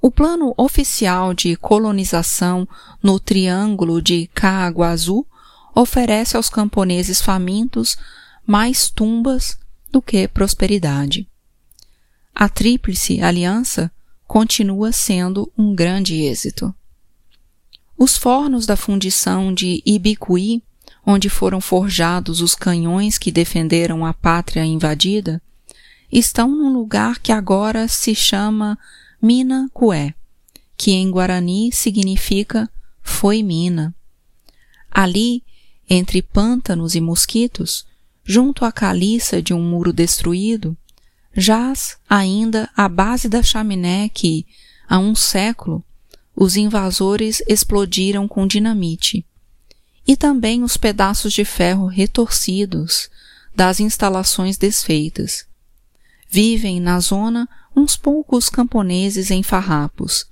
O 0.00 0.10
plano 0.10 0.52
oficial 0.56 1.32
de 1.32 1.56
colonização 1.56 2.68
no 3.02 3.18
Triângulo 3.18 4.02
de 4.02 4.28
Caaguazu 4.34 5.26
oferece 5.74 6.36
aos 6.36 6.50
camponeses 6.50 7.20
famintos 7.20 7.96
mais 8.46 8.90
tumbas 8.90 9.58
do 9.90 10.02
que 10.02 10.28
prosperidade. 10.28 11.26
A 12.34 12.48
Tríplice 12.48 13.22
Aliança 13.22 13.90
continua 14.26 14.92
sendo 14.92 15.50
um 15.56 15.74
grande 15.74 16.16
êxito. 16.22 16.74
Os 17.96 18.16
fornos 18.16 18.66
da 18.66 18.76
fundição 18.76 19.54
de 19.54 19.82
Ibicuí, 19.86 20.62
onde 21.06 21.28
foram 21.28 21.60
forjados 21.60 22.40
os 22.40 22.54
canhões 22.54 23.18
que 23.18 23.30
defenderam 23.30 24.04
a 24.04 24.12
pátria 24.12 24.64
invadida, 24.64 25.40
estão 26.10 26.48
num 26.48 26.72
lugar 26.72 27.18
que 27.18 27.32
agora 27.32 27.86
se 27.88 28.14
chama 28.14 28.78
Mina 29.20 29.68
Cué, 29.72 30.14
que 30.76 30.92
em 30.92 31.10
Guarani 31.10 31.70
significa 31.72 32.68
foi 33.02 33.42
mina. 33.42 33.94
Ali, 34.90 35.42
entre 35.88 36.22
pântanos 36.22 36.94
e 36.94 37.00
mosquitos, 37.00 37.86
junto 38.24 38.64
à 38.64 38.72
caliça 38.72 39.42
de 39.42 39.52
um 39.52 39.62
muro 39.62 39.92
destruído, 39.92 40.76
jaz 41.36 41.96
ainda 42.08 42.68
a 42.76 42.88
base 42.88 43.28
da 43.28 43.42
chaminé 43.42 44.08
que, 44.08 44.46
há 44.88 44.98
um 44.98 45.14
século, 45.14 45.84
os 46.34 46.56
invasores 46.56 47.42
explodiram 47.46 48.26
com 48.26 48.46
dinamite, 48.46 49.24
e 50.06 50.16
também 50.16 50.62
os 50.62 50.76
pedaços 50.76 51.32
de 51.32 51.44
ferro 51.44 51.86
retorcidos 51.86 53.08
das 53.54 53.80
instalações 53.80 54.56
desfeitas. 54.56 55.46
Vivem 56.28 56.80
na 56.80 57.00
zona 57.00 57.48
uns 57.74 57.96
poucos 57.96 58.50
camponeses 58.50 59.30
em 59.30 59.42
farrapos, 59.42 60.26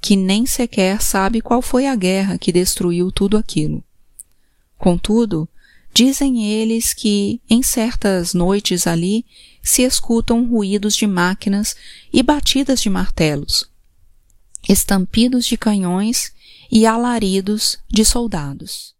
que 0.00 0.14
nem 0.14 0.46
sequer 0.46 1.02
sabe 1.02 1.40
qual 1.40 1.60
foi 1.60 1.86
a 1.86 1.96
guerra 1.96 2.38
que 2.38 2.52
destruiu 2.52 3.10
tudo 3.10 3.36
aquilo. 3.36 3.82
Contudo, 4.76 5.48
dizem 5.98 6.46
eles 6.46 6.94
que 6.94 7.40
em 7.50 7.60
certas 7.60 8.32
noites 8.32 8.86
ali 8.86 9.26
se 9.60 9.82
escutam 9.82 10.46
ruídos 10.46 10.94
de 10.94 11.08
máquinas 11.08 11.74
e 12.12 12.22
batidas 12.22 12.80
de 12.80 12.88
martelos, 12.88 13.68
estampidos 14.68 15.44
de 15.44 15.58
canhões 15.58 16.32
e 16.70 16.86
alaridos 16.86 17.78
de 17.90 18.04
soldados. 18.04 18.94